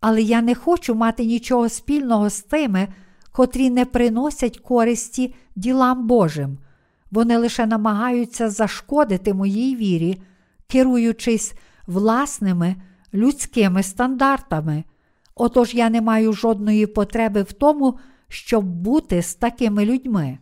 [0.00, 2.88] Але я не хочу мати нічого спільного з тими,
[3.32, 6.58] котрі не приносять користі ділам Божим.
[7.10, 10.20] Вони лише намагаються зашкодити моїй вірі,
[10.66, 11.54] керуючись
[11.86, 12.76] власними
[13.14, 14.84] людськими стандартами.
[15.34, 17.98] Отож я не маю жодної потреби в тому,
[18.28, 20.38] щоб бути з такими людьми.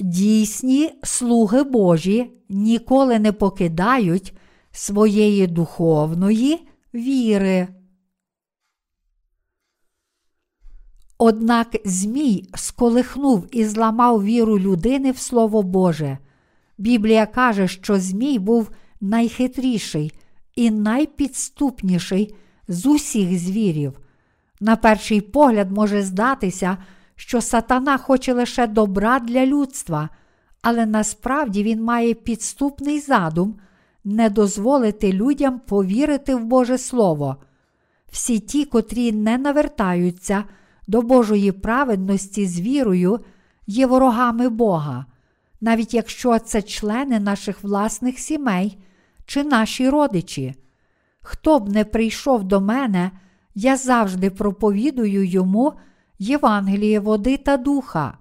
[0.00, 4.36] Дійсні слуги Божі ніколи не покидають
[4.72, 7.68] своєї духовної віри.
[11.18, 16.18] Однак Змій сколихнув і зламав віру людини в Слово Боже.
[16.78, 18.70] Біблія каже, що Змій був
[19.00, 20.12] найхитріший
[20.54, 22.34] і найпідступніший
[22.68, 24.00] з усіх звірів.
[24.60, 26.78] На перший погляд може здатися,
[27.16, 30.08] що сатана хоче лише добра для людства,
[30.62, 33.58] але насправді він має підступний задум
[34.04, 37.36] не дозволити людям повірити в Боже Слово.
[38.10, 40.44] Всі ті, котрі не навертаються
[40.86, 43.20] до Божої праведності з вірою,
[43.66, 45.06] є ворогами Бога,
[45.60, 48.78] навіть якщо це члени наших власних сімей
[49.26, 50.54] чи наші родичі.
[51.22, 53.10] Хто б не прийшов до мене,
[53.54, 55.72] я завжди проповідую йому
[56.18, 58.18] Євангеліє води та духа.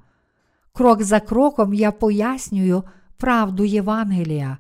[0.74, 2.84] Крок за кроком я пояснюю
[3.18, 4.58] правду Євангелія.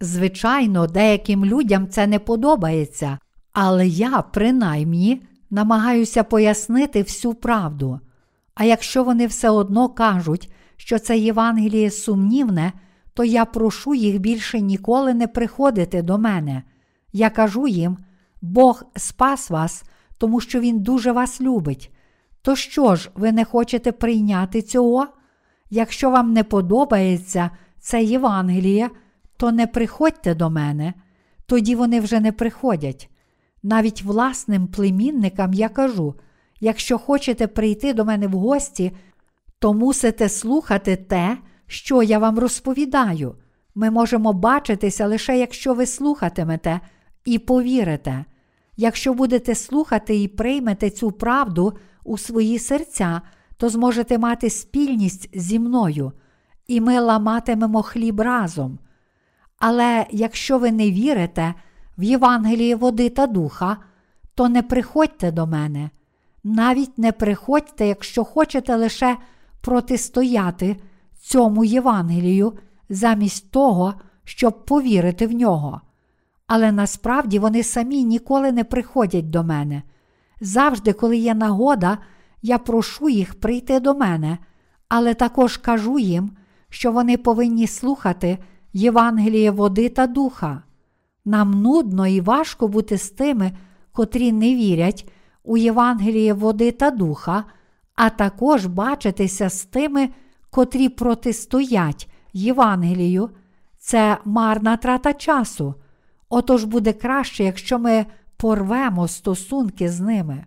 [0.00, 3.18] Звичайно, деяким людям це не подобається,
[3.52, 8.00] але я, принаймні, намагаюся пояснити всю правду.
[8.54, 12.72] А якщо вони все одно кажуть, що це Євангеліє сумнівне,
[13.14, 16.62] то я прошу їх більше ніколи не приходити до мене.
[17.12, 17.98] Я кажу їм:
[18.42, 19.84] Бог спас вас,
[20.18, 21.93] тому що Він дуже вас любить.
[22.44, 25.06] То що ж, ви не хочете прийняти цього?
[25.70, 28.90] Якщо вам не подобається це Євангеліє,
[29.36, 30.94] то не приходьте до мене,
[31.46, 33.10] тоді вони вже не приходять.
[33.62, 36.14] Навіть власним племінникам я кажу:
[36.60, 38.92] якщо хочете прийти до мене в гості,
[39.58, 43.34] то мусите слухати те, що я вам розповідаю.
[43.74, 46.80] Ми можемо бачитися лише якщо ви слухатимете
[47.24, 48.24] і повірите.
[48.76, 51.74] Якщо будете слухати і приймете цю правду
[52.04, 53.20] у свої серця,
[53.56, 56.12] то зможете мати спільність зі мною,
[56.66, 58.78] і ми ламатимемо хліб разом.
[59.58, 61.54] Але якщо ви не вірите
[61.98, 63.76] в Євангеліє води та духа,
[64.34, 65.90] то не приходьте до мене.
[66.44, 69.16] Навіть не приходьте, якщо хочете лише
[69.60, 70.76] протистояти
[71.24, 72.52] цьому Євангелію
[72.88, 73.94] замість того,
[74.24, 75.80] щоб повірити в нього.
[76.46, 79.82] Але насправді вони самі ніколи не приходять до мене.
[80.40, 81.98] Завжди, коли є нагода,
[82.42, 84.38] я прошу їх прийти до мене,
[84.88, 86.30] але також кажу їм,
[86.68, 88.38] що вони повинні слухати
[88.72, 90.62] Євангеліє води та духа.
[91.24, 93.52] Нам нудно і важко бути з тими,
[93.92, 95.08] котрі не вірять
[95.44, 97.44] у Євангеліє води та духа,
[97.94, 100.08] а також бачитися з тими,
[100.50, 103.30] котрі протистоять Євангелію.
[103.78, 105.74] Це марна трата часу.
[106.28, 108.06] Отож буде краще, якщо ми
[108.36, 110.44] порвемо стосунки з ними.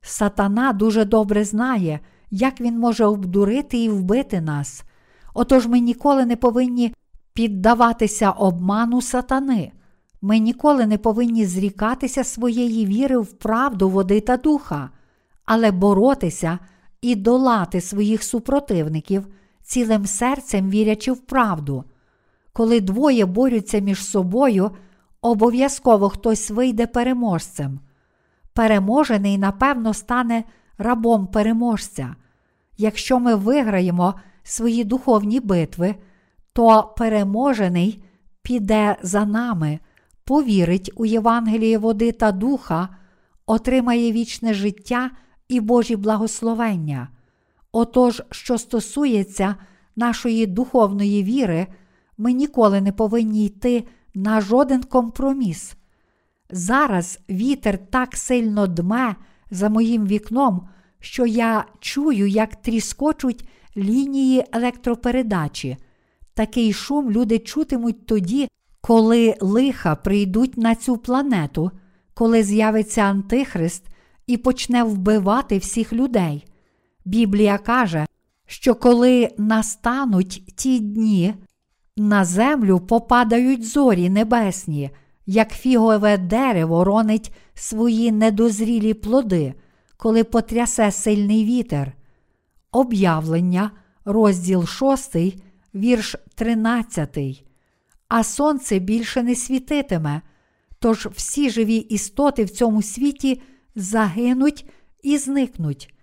[0.00, 2.00] Сатана дуже добре знає,
[2.30, 4.84] як він може обдурити і вбити нас.
[5.34, 6.94] Отож ми ніколи не повинні
[7.32, 9.72] піддаватися обману сатани.
[10.22, 14.90] Ми ніколи не повинні зрікатися своєї віри в правду води та духа,
[15.44, 16.58] але боротися
[17.02, 19.26] і долати своїх супротивників,
[19.62, 21.84] цілим серцем вірячи в правду.
[22.52, 24.70] Коли двоє борються між собою,
[25.22, 27.80] обов'язково хтось вийде переможцем.
[28.52, 30.44] Переможений, напевно, стане
[30.78, 32.14] рабом переможця.
[32.78, 35.94] Якщо ми виграємо свої духовні битви,
[36.52, 38.04] то переможений
[38.42, 39.78] піде за нами,
[40.24, 42.88] повірить у Євангеліє води та духа,
[43.46, 45.10] отримає вічне життя
[45.48, 47.08] і Божі благословення.
[47.72, 49.56] Отож, що стосується
[49.96, 51.66] нашої духовної віри,
[52.18, 53.84] ми ніколи не повинні йти
[54.14, 55.74] на жоден компроміс.
[56.50, 59.16] Зараз вітер так сильно дме
[59.50, 60.68] за моїм вікном,
[61.00, 65.76] що я чую, як тріскочуть лінії електропередачі.
[66.34, 68.48] Такий шум люди чутимуть тоді,
[68.80, 71.70] коли лиха прийдуть на цю планету,
[72.14, 73.86] коли з'явиться Антихрист
[74.26, 76.46] і почне вбивати всіх людей.
[77.04, 78.06] Біблія каже,
[78.46, 81.34] що коли настануть ті дні,
[81.96, 84.90] на землю попадають зорі небесні,
[85.26, 89.54] як фігове дерево ронить свої недозрілі плоди,
[89.96, 91.92] коли потрясе сильний вітер.
[92.72, 93.70] Об'явлення,
[94.04, 95.16] розділ 6,
[95.74, 97.44] вірш 13.
[98.08, 100.22] А сонце більше не світитиме,
[100.78, 103.42] тож всі живі істоти в цьому світі
[103.74, 104.70] загинуть
[105.02, 105.94] і зникнуть.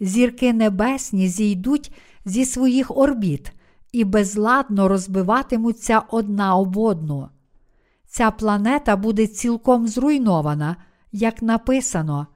[0.00, 1.92] Зірки небесні зійдуть
[2.24, 3.52] зі своїх орбіт
[3.92, 7.28] і безладно розбиватимуться одна об одну.
[8.06, 10.76] Ця планета буде цілком зруйнована,
[11.12, 12.26] як написано,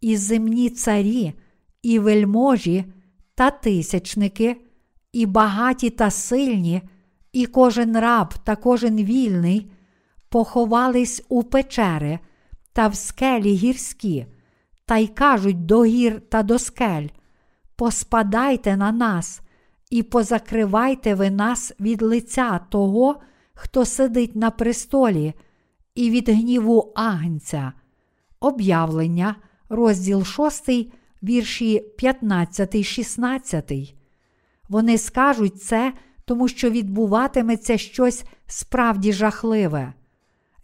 [0.00, 1.32] і земні царі,
[1.82, 2.84] і вельможі
[3.34, 4.56] та тисячники,
[5.12, 6.82] і багаті та сильні,
[7.32, 9.70] і кожен раб та кожен вільний
[10.28, 12.18] поховались у печери
[12.72, 14.26] та в скелі гірські,
[14.86, 17.08] та й кажуть до гір та до скель:
[17.76, 19.40] Поспадайте на нас
[19.94, 23.20] і позакривайте ви нас від лиця того,
[23.54, 25.34] хто сидить на престолі,
[25.94, 27.72] і від гніву агнця.
[28.40, 29.36] Об'явлення,
[29.68, 30.70] розділ 6,
[31.22, 33.72] вірші 15, 16.
[34.68, 35.92] Вони скажуть це,
[36.24, 39.94] тому що відбуватиметься щось справді жахливе.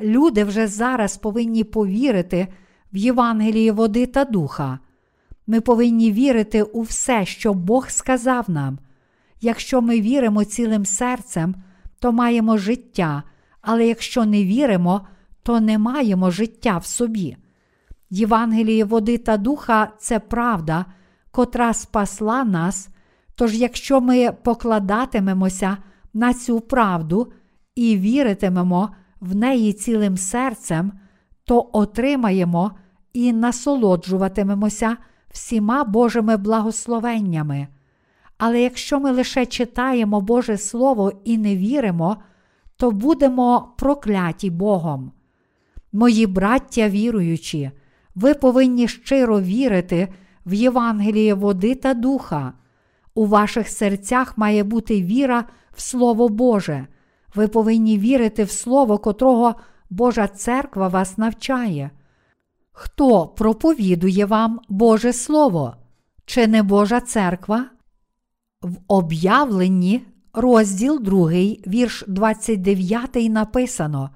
[0.01, 2.49] Люди вже зараз повинні повірити
[2.93, 4.79] в Євангелії води та духа.
[5.47, 8.79] Ми повинні вірити у все, що Бог сказав нам.
[9.41, 11.55] Якщо ми віримо цілим серцем,
[11.99, 13.23] то маємо життя,
[13.63, 15.07] але якщо не віримо,
[15.43, 17.37] то не маємо життя в собі.
[18.11, 20.85] Євангеліє води та духа це правда,
[21.31, 22.89] котра спасла нас.
[23.35, 25.77] Тож, якщо ми покладатимемося
[26.15, 27.33] на цю правду
[27.75, 30.93] і віритимемо в неї цілим серцем,
[31.45, 32.73] то отримаємо
[33.13, 34.97] і насолоджуватимемося
[35.31, 37.69] всіма Божими благословеннями.
[38.43, 42.17] Але якщо ми лише читаємо Боже Слово і не віримо,
[42.77, 45.13] то будемо прокляті Богом.
[45.93, 47.71] Мої браття віруючі,
[48.15, 50.09] ви повинні щиро вірити
[50.47, 52.53] в Євангеліє води та духа.
[53.15, 56.87] У ваших серцях має бути віра в Слово Боже.
[57.35, 59.55] Ви повинні вірити в Слово, котрого
[59.91, 61.91] Божа церква вас навчає.
[62.73, 65.77] Хто проповідує вам Боже Слово?
[66.25, 67.67] Чи не Божа церква?
[68.63, 70.03] В об'явленні,
[70.33, 71.31] розділ 2,
[71.67, 74.11] вірш 29 написано: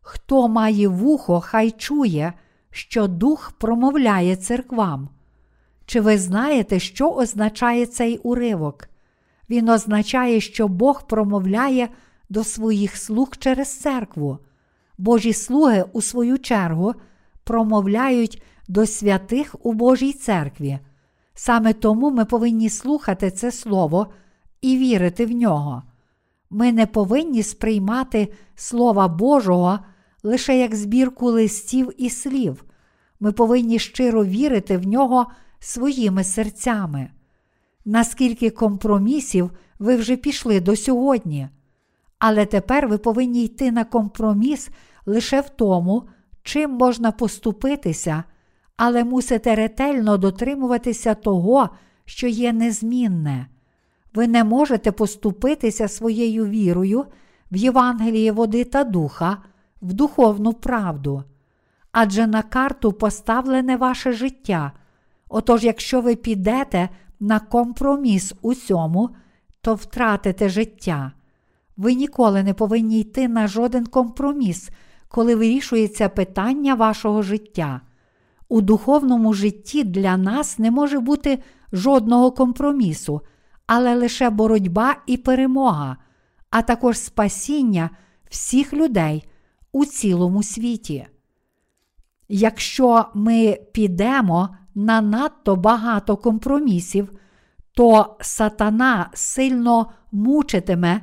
[0.00, 2.32] Хто має вухо, хай чує,
[2.70, 5.08] що Дух промовляє церквам.
[5.86, 8.88] Чи ви знаєте, що означає цей уривок?
[9.50, 11.88] Він означає, що Бог промовляє
[12.28, 14.38] до своїх слуг через церкву.
[14.98, 16.94] Божі слуги, у свою чергу,
[17.44, 20.78] промовляють до святих у Божій церкві.
[21.34, 24.06] Саме тому ми повинні слухати це слово
[24.60, 25.82] і вірити в нього.
[26.50, 29.78] Ми не повинні сприймати Слова Божого
[30.22, 32.64] лише як збірку листів і слів.
[33.20, 35.26] Ми повинні щиро вірити в нього
[35.58, 37.10] своїми серцями.
[37.84, 41.48] Наскільки компромісів ви вже пішли до сьогодні?
[42.18, 44.70] Але тепер ви повинні йти на компроміс
[45.06, 46.08] лише в тому,
[46.42, 48.24] чим можна поступитися,
[48.76, 51.68] але мусите ретельно дотримуватися того,
[52.04, 53.46] що є незмінне.
[54.14, 57.04] Ви не можете поступитися своєю вірою
[57.52, 59.38] в Євангеліє води та духа,
[59.82, 61.24] в духовну правду.
[61.92, 64.72] Адже на карту поставлене ваше життя.
[65.28, 66.88] Отож, якщо ви підете
[67.20, 69.10] на компроміс у цьому,
[69.60, 71.12] то втратите життя.
[71.76, 74.70] Ви ніколи не повинні йти на жоден компроміс,
[75.08, 77.80] коли вирішується питання вашого життя.
[78.54, 81.38] У духовному житті для нас не може бути
[81.72, 83.20] жодного компромісу,
[83.66, 85.96] але лише боротьба і перемога,
[86.50, 87.90] а також спасіння
[88.30, 89.24] всіх людей
[89.72, 91.06] у цілому світі.
[92.28, 97.12] Якщо ми підемо на надто багато компромісів,
[97.72, 101.02] то сатана сильно мучитиме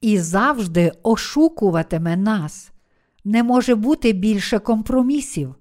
[0.00, 2.70] і завжди ошукуватиме нас.
[3.24, 5.54] Не може бути більше компромісів.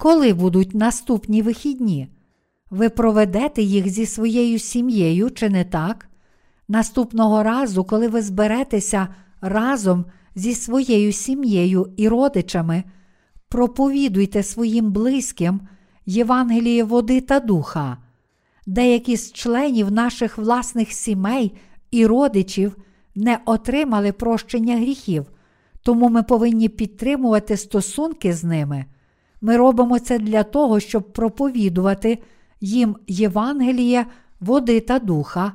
[0.00, 2.08] Коли будуть наступні вихідні?
[2.70, 6.08] Ви проведете їх зі своєю сім'єю, чи не так?
[6.68, 9.08] Наступного разу, коли ви зберетеся
[9.40, 12.84] разом зі своєю сім'єю і родичами,
[13.48, 15.60] проповідуйте своїм близьким
[16.06, 17.96] Євангеліє води та духа.
[18.66, 21.52] Деякі з членів наших власних сімей
[21.90, 22.76] і родичів
[23.14, 25.26] не отримали прощення гріхів,
[25.82, 28.84] тому ми повинні підтримувати стосунки з ними.
[29.40, 32.18] Ми робимо це для того, щоб проповідувати
[32.60, 34.06] їм Євангеліє,
[34.40, 35.52] води та духа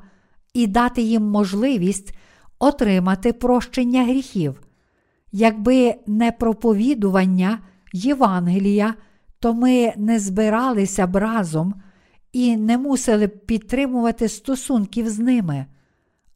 [0.54, 2.18] і дати їм можливість
[2.60, 4.62] отримати прощення гріхів.
[5.32, 7.60] Якби не проповідування
[7.94, 8.94] Євангелія,
[9.40, 11.74] то ми не збиралися б разом
[12.34, 15.66] і не мусили б підтримувати стосунків з ними.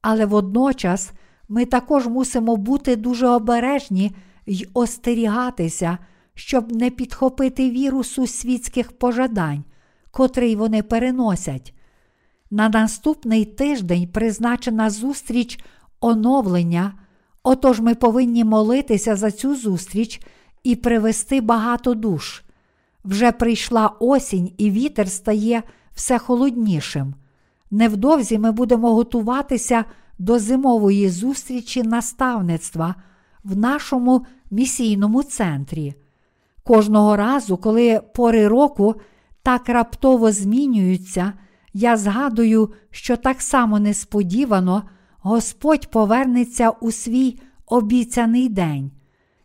[0.01, 1.11] Але водночас
[1.49, 4.11] ми також мусимо бути дуже обережні
[4.45, 5.97] й остерігатися,
[6.39, 9.63] щоб не підхопити вірусу світських пожадань,
[10.11, 11.73] котрий вони переносять.
[12.51, 15.59] На наступний тиждень призначена зустріч
[15.99, 16.93] оновлення,
[17.43, 20.21] отож ми повинні молитися за цю зустріч
[20.63, 22.43] і привести багато душ.
[23.05, 25.63] Вже прийшла осінь, і вітер стає
[25.95, 27.15] все холоднішим.
[27.71, 29.85] Невдовзі ми будемо готуватися
[30.19, 32.95] до зимової зустрічі наставництва
[33.43, 35.95] в нашому місійному центрі.
[36.64, 38.95] Кожного разу, коли пори року
[39.43, 41.34] так раптово змінюються,
[41.74, 44.84] я згадую, що так само несподівано
[45.20, 48.91] Господь повернеться у свій обіцяний день.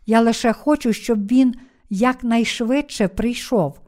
[0.05, 1.55] Я лише хочу, щоб він
[1.89, 3.79] якнайшвидше прийшов.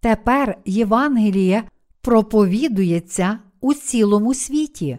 [0.00, 1.62] Тепер Євангеліє
[2.00, 4.98] проповідується у цілому світі.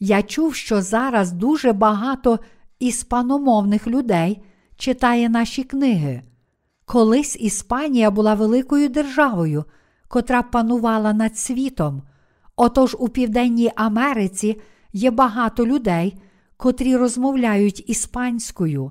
[0.00, 2.38] Я чув, що зараз дуже багато
[2.78, 4.42] іспаномовних людей
[4.76, 6.22] читає наші книги.
[6.84, 9.64] Колись Іспанія була великою державою,
[10.08, 12.02] котра панувала над світом.
[12.56, 14.60] Отож у Південній Америці
[14.92, 16.16] є багато людей,
[16.56, 18.90] котрі розмовляють іспанською.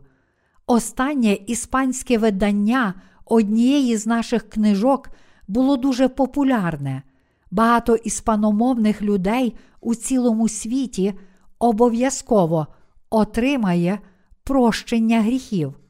[0.67, 2.93] Останнє іспанське видання
[3.25, 5.09] однієї з наших книжок
[5.47, 7.03] було дуже популярне.
[7.51, 11.13] Багато іспаномовних людей у цілому світі
[11.59, 12.67] обов'язково
[13.09, 13.99] отримає
[14.43, 15.82] прощення гріхів.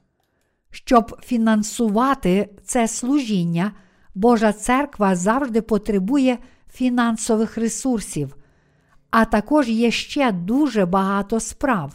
[0.76, 3.72] Щоб фінансувати це служіння,
[4.16, 6.38] Божа церква завжди потребує
[6.74, 8.36] фінансових ресурсів,
[9.12, 11.94] а також є ще дуже багато справ.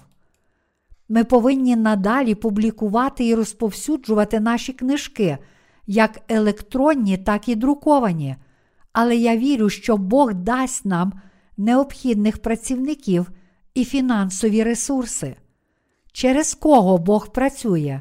[1.09, 5.39] Ми повинні надалі публікувати і розповсюджувати наші книжки,
[5.87, 8.37] як електронні, так і друковані.
[8.93, 11.13] Але я вірю, що Бог дасть нам
[11.57, 13.31] необхідних працівників
[13.75, 15.37] і фінансові ресурси.
[16.13, 18.01] Через кого Бог працює?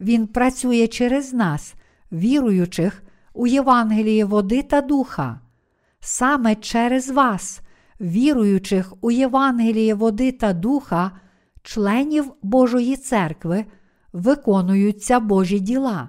[0.00, 1.74] Він працює через нас,
[2.12, 3.02] віруючих
[3.34, 5.40] у Євангеліє води та духа.
[6.00, 7.60] Саме через вас,
[8.00, 11.10] віруючих у Євангеліє води та духа,
[11.62, 13.64] членів Божої церкви,
[14.12, 16.08] виконуються Божі діла.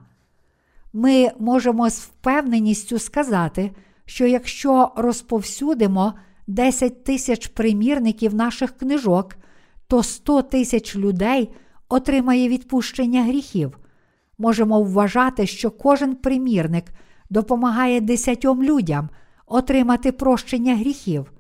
[0.94, 3.72] Ми можемо з впевненістю сказати,
[4.06, 6.14] що якщо розповсюдимо
[6.48, 9.36] 10 тисяч примірників наших книжок,
[9.88, 11.50] то 100 тисяч людей
[11.90, 13.78] отримає відпущення гріхів.
[14.42, 16.86] Можемо вважати, що кожен примірник
[17.30, 19.10] допомагає десятьом людям
[19.46, 21.32] отримати прощення гріхів.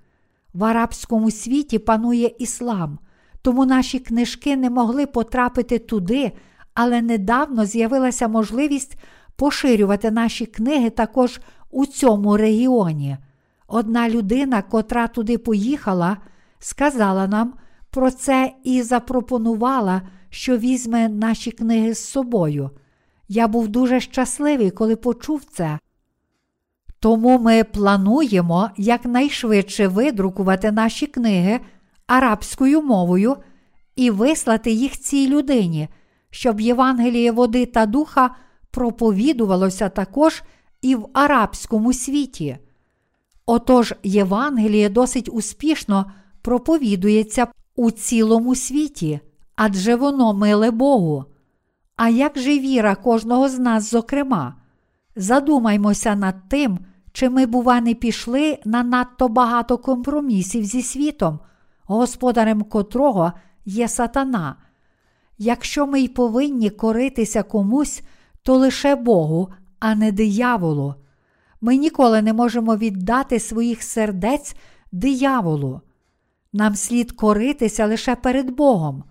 [0.53, 2.99] В арабському світі панує іслам,
[3.41, 6.31] тому наші книжки не могли потрапити туди,
[6.73, 8.97] але недавно з'явилася можливість
[9.35, 11.39] поширювати наші книги також
[11.71, 13.17] у цьому регіоні.
[13.67, 16.17] Одна людина, котра туди поїхала,
[16.59, 17.53] сказала нам
[17.89, 22.69] про це і запропонувала, що візьме наші книги з собою.
[23.33, 25.79] Я був дуже щасливий, коли почув це.
[26.99, 31.59] Тому ми плануємо якнайшвидше видрукувати наші книги
[32.07, 33.37] арабською мовою
[33.95, 35.87] і вислати їх цій людині,
[36.29, 38.35] щоб Євангеліє води та духа
[38.71, 40.43] проповідувалося також
[40.81, 42.57] і в арабському світі.
[43.45, 46.11] Отож, Євангеліє досить успішно
[46.41, 49.19] проповідується у цілому світі,
[49.55, 51.25] адже воно миле Богу.
[52.03, 54.55] А як же віра кожного з нас, зокрема?
[55.15, 56.79] Задумаймося над тим,
[57.11, 61.39] чи ми, бува, не пішли на надто багато компромісів зі світом,
[61.83, 63.33] господарем котрого
[63.65, 64.55] є сатана.
[65.37, 68.01] Якщо ми й повинні коритися комусь,
[68.43, 69.49] то лише Богу,
[69.79, 70.95] а не дияволу.
[71.61, 74.55] Ми ніколи не можемо віддати своїх сердець
[74.91, 75.81] дияволу.
[76.53, 79.03] Нам слід коритися лише перед Богом.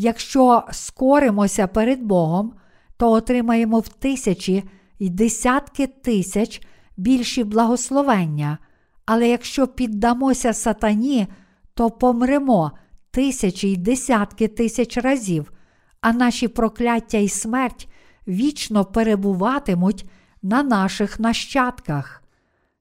[0.00, 2.52] Якщо скоримося перед Богом,
[2.96, 4.64] то отримаємо в тисячі
[4.98, 6.62] й десятки тисяч
[6.96, 8.58] більші благословення,
[9.06, 11.26] але якщо піддамося сатані,
[11.74, 12.72] то помремо
[13.10, 15.52] тисячі й десятки тисяч разів,
[16.00, 17.88] а наші прокляття і смерть
[18.28, 20.10] вічно перебуватимуть
[20.42, 22.22] на наших нащадках.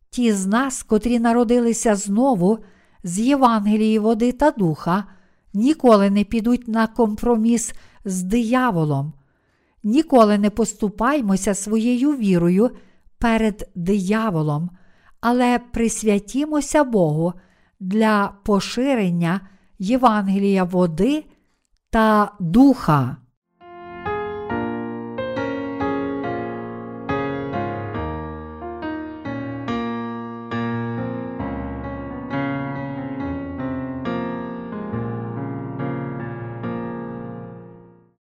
[0.10, 2.60] Ті з нас, котрі народилися знову
[3.04, 5.04] з Євангелії води та духа,
[5.58, 7.74] ніколи не підуть на компроміс
[8.06, 9.14] з дияволом,
[9.84, 12.72] ніколи не поступаймося своєю вірою
[13.18, 14.70] перед дияволом,
[15.22, 17.34] але присвятімося Богу
[17.80, 19.42] для поширення
[19.80, 21.26] Євангелія води
[21.90, 23.18] та духа.